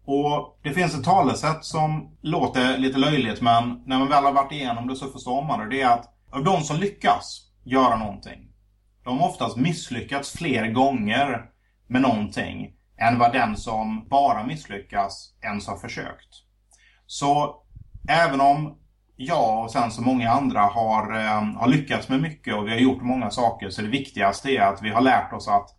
Och 0.06 0.60
det 0.64 0.74
finns 0.74 0.96
ett 0.96 1.04
talesätt 1.04 1.66
som 1.66 2.18
låter 2.22 2.78
lite 2.78 2.98
löjligt 2.98 3.42
men 3.42 3.82
när 3.86 4.00
man 4.00 4.10
väl 4.10 4.24
har 4.24 4.34
varit 4.34 4.52
igenom 4.52 4.88
det 4.88 4.96
så 4.96 5.08
förstår 5.08 5.44
man 5.44 5.60
det. 5.60 5.76
Det 5.76 5.82
är 5.82 5.94
att 5.94 6.10
av 6.32 6.44
de 6.44 6.62
som 6.62 6.78
lyckas 6.78 7.42
göra 7.64 7.96
någonting, 7.96 8.40
de 9.04 9.20
har 9.20 9.30
oftast 9.30 9.58
misslyckats 9.58 10.32
fler 10.32 10.68
gånger 10.68 11.46
med 11.88 12.02
någonting 12.02 12.72
än 12.98 13.20
vad 13.20 13.34
den 13.34 13.58
som 13.58 14.08
bara 14.10 14.46
misslyckas 14.46 15.34
ens 15.42 15.68
har 15.68 15.78
försökt. 15.78 16.30
Så 17.06 17.56
även 18.10 18.42
om 18.42 18.78
jag 19.16 19.64
och 19.64 19.72
sen 19.72 19.92
så 19.92 20.02
många 20.02 20.32
andra 20.32 20.60
har, 20.60 21.14
eh, 21.14 21.44
har 21.44 21.68
lyckats 21.68 22.10
med 22.10 22.22
mycket 22.22 22.56
och 22.56 22.68
vi 22.68 22.72
har 22.72 22.80
gjort 22.80 23.02
många 23.02 23.30
saker 23.30 23.70
så 23.70 23.82
det 23.82 23.88
viktigaste 23.88 24.52
är 24.52 24.62
att 24.62 24.82
vi 24.82 24.90
har 24.90 25.02
lärt 25.02 25.34
oss 25.34 25.48
att 25.48 25.70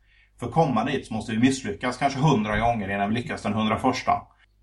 för 0.40 0.46
att 0.46 0.52
komma 0.52 0.84
dit 0.84 1.06
så 1.06 1.14
måste 1.14 1.32
vi 1.32 1.38
misslyckas 1.38 1.96
kanske 1.96 2.20
hundra 2.20 2.58
gånger 2.58 2.90
innan 2.90 3.08
vi 3.08 3.14
lyckas 3.14 3.42
den 3.42 3.52
hundraförsta. 3.52 4.22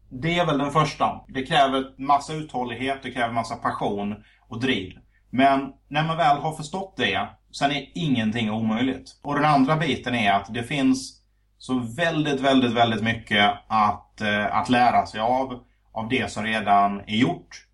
Det 0.09 0.39
är 0.39 0.45
väl 0.45 0.57
den 0.57 0.71
första. 0.71 1.21
Det 1.27 1.43
kräver 1.43 2.01
massa 2.01 2.33
uthållighet, 2.33 2.99
det 3.03 3.11
kräver 3.11 3.33
massa 3.33 3.55
passion 3.55 4.15
och 4.47 4.59
driv. 4.59 4.93
Men 5.29 5.73
när 5.87 6.03
man 6.03 6.17
väl 6.17 6.37
har 6.37 6.53
förstått 6.53 6.93
det, 6.97 7.27
sen 7.51 7.71
är 7.71 7.91
ingenting 7.95 8.51
omöjligt. 8.51 9.19
Och 9.23 9.35
den 9.35 9.45
andra 9.45 9.75
biten 9.75 10.15
är 10.15 10.33
att 10.33 10.53
det 10.53 10.63
finns 10.63 11.21
så 11.57 11.79
väldigt, 11.79 12.39
väldigt, 12.39 12.73
väldigt 12.73 13.03
mycket 13.03 13.53
att, 13.67 14.21
eh, 14.21 14.55
att 14.55 14.69
lära 14.69 15.05
sig 15.05 15.19
av, 15.19 15.63
av 15.91 16.09
det 16.09 16.31
som 16.31 16.43
redan 16.43 16.99
är 16.99 17.15
gjort. 17.15 17.65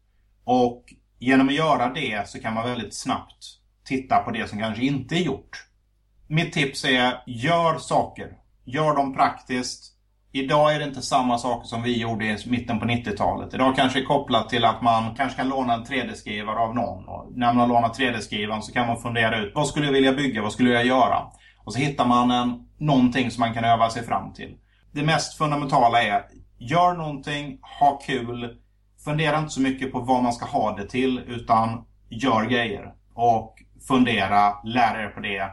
Och 0.44 0.94
genom 1.20 1.48
att 1.48 1.54
göra 1.54 1.94
det 1.94 2.30
så 2.30 2.40
kan 2.40 2.54
man 2.54 2.70
väldigt 2.70 2.96
snabbt 2.96 3.46
titta 3.86 4.18
på 4.18 4.32
det 4.32 4.50
som 4.50 4.60
kanske 4.60 4.86
inte 4.86 5.16
är 5.16 5.20
gjort 5.20 5.67
mitt 6.28 6.54
tips 6.54 6.86
är, 6.86 7.24
gör 7.26 7.78
saker. 7.78 8.28
Gör 8.66 8.96
dem 8.96 9.14
praktiskt. 9.14 9.94
Idag 10.32 10.76
är 10.76 10.80
det 10.80 10.86
inte 10.86 11.02
samma 11.02 11.38
saker 11.38 11.68
som 11.68 11.84
vi 11.84 12.00
gjorde 12.00 12.26
i 12.26 12.38
mitten 12.46 12.80
på 12.80 12.86
90-talet. 12.86 13.54
Idag 13.54 13.76
kanske 13.76 14.00
det 14.00 14.04
är 14.04 14.08
kopplat 14.08 14.50
till 14.50 14.66
att 14.66 14.82
man 14.82 15.16
kanske 15.16 15.38
kan 15.38 15.50
låna 15.50 15.74
en 15.74 15.84
3D-skrivare 15.84 16.58
av 16.58 16.76
någon. 16.76 17.08
Och 17.08 17.32
när 17.36 17.54
man 17.54 17.58
har 17.58 17.68
lånat 17.68 18.00
3D-skrivaren 18.00 18.62
så 18.62 18.74
kan 18.74 18.88
man 18.88 19.02
fundera 19.02 19.40
ut, 19.40 19.52
vad 19.56 19.68
skulle 19.68 19.86
jag 19.86 19.94
vilja 19.94 20.14
bygga? 20.14 20.42
Vad 20.42 20.54
skulle 20.54 20.70
jag 20.70 20.86
göra? 20.86 21.26
Och 21.64 21.74
så 21.74 21.80
hittar 21.80 22.06
man 22.06 22.32
en, 22.32 22.68
någonting 22.78 23.32
som 23.32 23.42
man 23.42 23.54
kan 23.54 23.64
öva 23.64 23.90
sig 23.90 24.04
fram 24.04 24.34
till. 24.34 24.58
Det 24.92 25.04
mest 25.04 25.38
fundamentala 25.38 26.04
är, 26.04 26.24
gör 26.58 26.94
någonting, 26.94 27.60
ha 27.80 28.00
kul. 28.00 28.58
Fundera 29.06 29.38
inte 29.38 29.52
så 29.52 29.62
mycket 29.62 29.92
på 29.92 30.00
vad 30.00 30.24
man 30.24 30.34
ska 30.34 30.46
ha 30.46 30.76
det 30.76 30.90
till, 30.90 31.20
utan 31.28 31.86
gör 32.10 32.46
grejer. 32.46 32.94
Och 33.14 33.56
fundera, 33.88 34.64
lär 34.64 35.00
er 35.00 35.10
på 35.10 35.20
det 35.20 35.52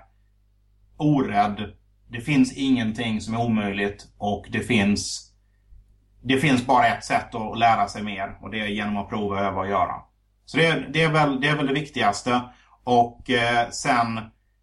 orädd. 0.97 1.73
Det 2.09 2.21
finns 2.21 2.53
ingenting 2.53 3.21
som 3.21 3.35
är 3.35 3.41
omöjligt 3.41 4.07
och 4.19 4.47
det 4.51 4.61
finns 4.61 5.31
det 6.27 6.39
finns 6.39 6.67
bara 6.67 6.87
ett 6.87 7.05
sätt 7.05 7.35
att 7.35 7.59
lära 7.59 7.89
sig 7.89 8.03
mer 8.03 8.37
och 8.41 8.51
det 8.51 8.61
är 8.61 8.67
genom 8.67 8.97
att 8.97 9.09
prova, 9.09 9.41
öva 9.41 9.61
och 9.61 9.69
göra. 9.69 9.95
Så 10.47 10.57
det, 10.57 10.85
det, 10.93 11.03
är, 11.03 11.11
väl, 11.11 11.41
det 11.41 11.49
är 11.49 11.57
väl 11.57 11.67
det 11.67 11.73
viktigaste. 11.73 12.41
Och 12.85 13.31
eh, 13.31 13.71
sen, 13.71 14.19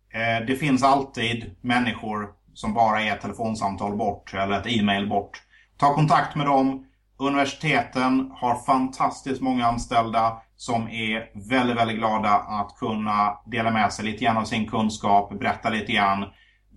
eh, 0.10 0.46
det 0.48 0.56
finns 0.56 0.84
alltid 0.84 1.56
människor 1.62 2.30
som 2.54 2.74
bara 2.74 3.02
är 3.02 3.14
ett 3.14 3.22
telefonsamtal 3.22 3.98
bort 3.98 4.34
eller 4.34 4.60
ett 4.60 4.78
e-mail 4.78 5.10
bort. 5.10 5.42
Ta 5.78 5.96
kontakt 5.96 6.36
med 6.36 6.46
dem. 6.46 6.86
Universiteten 7.22 8.32
har 8.36 8.56
fantastiskt 8.56 9.42
många 9.42 9.66
anställda 9.66 10.42
som 10.56 10.88
är 10.88 11.50
väldigt, 11.50 11.78
väldigt 11.78 11.98
glada 11.98 12.30
att 12.30 12.76
kunna 12.80 13.38
dela 13.46 13.72
med 13.72 13.94
sig 13.94 14.06
lite 14.06 14.26
grann 14.26 14.38
av 14.38 14.44
sin 14.44 14.68
kunskap, 14.68 15.40
berätta 15.40 15.70
lite 15.70 15.92
grann. 15.92 16.26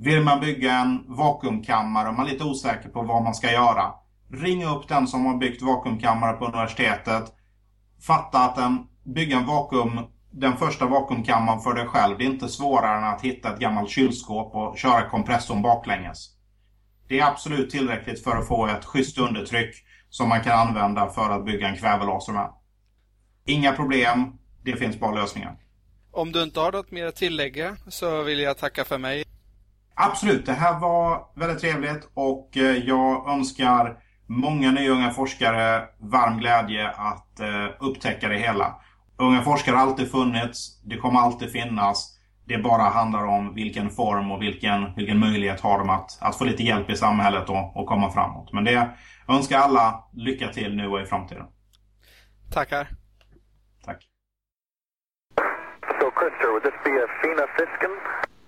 Vill 0.00 0.22
man 0.22 0.40
bygga 0.40 0.72
en 0.72 1.04
vakuumkammare 1.08 2.08
och 2.08 2.14
man 2.14 2.26
är 2.26 2.30
lite 2.30 2.44
osäker 2.44 2.88
på 2.88 3.02
vad 3.02 3.22
man 3.22 3.34
ska 3.34 3.52
göra. 3.52 3.92
Ring 4.32 4.64
upp 4.64 4.88
den 4.88 5.06
som 5.06 5.26
har 5.26 5.36
byggt 5.36 5.62
vakuumkammare 5.62 6.32
på 6.32 6.44
universitetet. 6.44 7.24
Fatta 8.06 8.38
att 8.38 8.58
en, 8.58 8.86
bygga 9.14 9.36
en 9.36 9.46
vakuum, 9.46 10.00
den 10.30 10.56
första 10.56 10.86
vakuumkammaren 10.86 11.60
för 11.60 11.74
dig 11.74 11.86
själv, 11.86 12.18
det 12.18 12.24
är 12.24 12.30
inte 12.30 12.48
svårare 12.48 12.98
än 12.98 13.04
att 13.14 13.22
hitta 13.22 13.52
ett 13.54 13.60
gammalt 13.60 13.90
kylskåp 13.90 14.54
och 14.54 14.78
köra 14.78 15.08
kompressorn 15.08 15.62
baklänges. 15.62 16.30
Det 17.08 17.20
är 17.20 17.26
absolut 17.26 17.70
tillräckligt 17.70 18.24
för 18.24 18.36
att 18.36 18.48
få 18.48 18.66
ett 18.66 18.84
schysst 18.84 19.18
undertryck 19.18 19.84
som 20.14 20.28
man 20.28 20.40
kan 20.40 20.68
använda 20.68 21.08
för 21.08 21.30
att 21.30 21.44
bygga 21.44 21.68
en 21.68 21.76
kvävelaser 21.76 22.32
med. 22.32 22.50
Inga 23.46 23.72
problem. 23.72 24.32
Det 24.64 24.76
finns 24.76 25.00
bara 25.00 25.14
lösningar. 25.14 25.56
Om 26.10 26.32
du 26.32 26.42
inte 26.42 26.60
har 26.60 26.72
något 26.72 26.90
mer 26.90 27.06
att 27.06 27.16
tillägga 27.16 27.76
så 27.88 28.22
vill 28.22 28.40
jag 28.40 28.58
tacka 28.58 28.84
för 28.84 28.98
mig. 28.98 29.24
Absolut, 29.94 30.46
det 30.46 30.52
här 30.52 30.80
var 30.80 31.26
väldigt 31.34 31.58
trevligt 31.58 32.08
och 32.14 32.56
eh, 32.56 32.76
jag 32.76 33.30
önskar 33.30 33.98
många 34.26 34.70
nya 34.70 34.90
unga 34.90 35.10
forskare 35.10 35.84
varm 35.98 36.38
glädje 36.38 36.88
att 36.90 37.40
eh, 37.40 37.66
upptäcka 37.80 38.28
det 38.28 38.38
hela. 38.38 38.80
Unga 39.16 39.42
forskare 39.42 39.76
har 39.76 39.82
alltid 39.82 40.10
funnits, 40.10 40.82
det 40.82 40.96
kommer 40.96 41.20
alltid 41.20 41.52
finnas. 41.52 42.13
Det 42.46 42.58
bara 42.58 42.82
handlar 42.82 43.24
om 43.26 43.54
vilken 43.54 43.90
form 43.90 44.32
och 44.32 44.42
vilken, 44.42 44.94
vilken 44.94 45.18
möjlighet 45.18 45.60
har 45.60 45.78
de 45.78 45.90
att, 45.90 46.18
att 46.20 46.38
få 46.38 46.44
lite 46.44 46.62
hjälp 46.62 46.90
i 46.90 46.96
samhället 46.96 47.48
och, 47.48 47.76
och 47.76 47.86
komma 47.86 48.10
framåt. 48.10 48.52
Men 48.52 48.64
det 48.64 48.88
önskar 49.28 49.58
alla 49.58 50.04
lycka 50.12 50.48
till 50.48 50.76
nu 50.76 50.88
och 50.88 51.00
i 51.00 51.04
framtiden. 51.06 51.46
Tackar. 52.52 52.88
Tack. 53.84 54.08
So, 56.00 56.10
Chris, 56.18 56.32
would 56.42 56.62
this 56.62 56.78
be 56.84 57.04
a 57.04 57.06
FINA 57.22 57.46
Fiskin? 57.56 57.90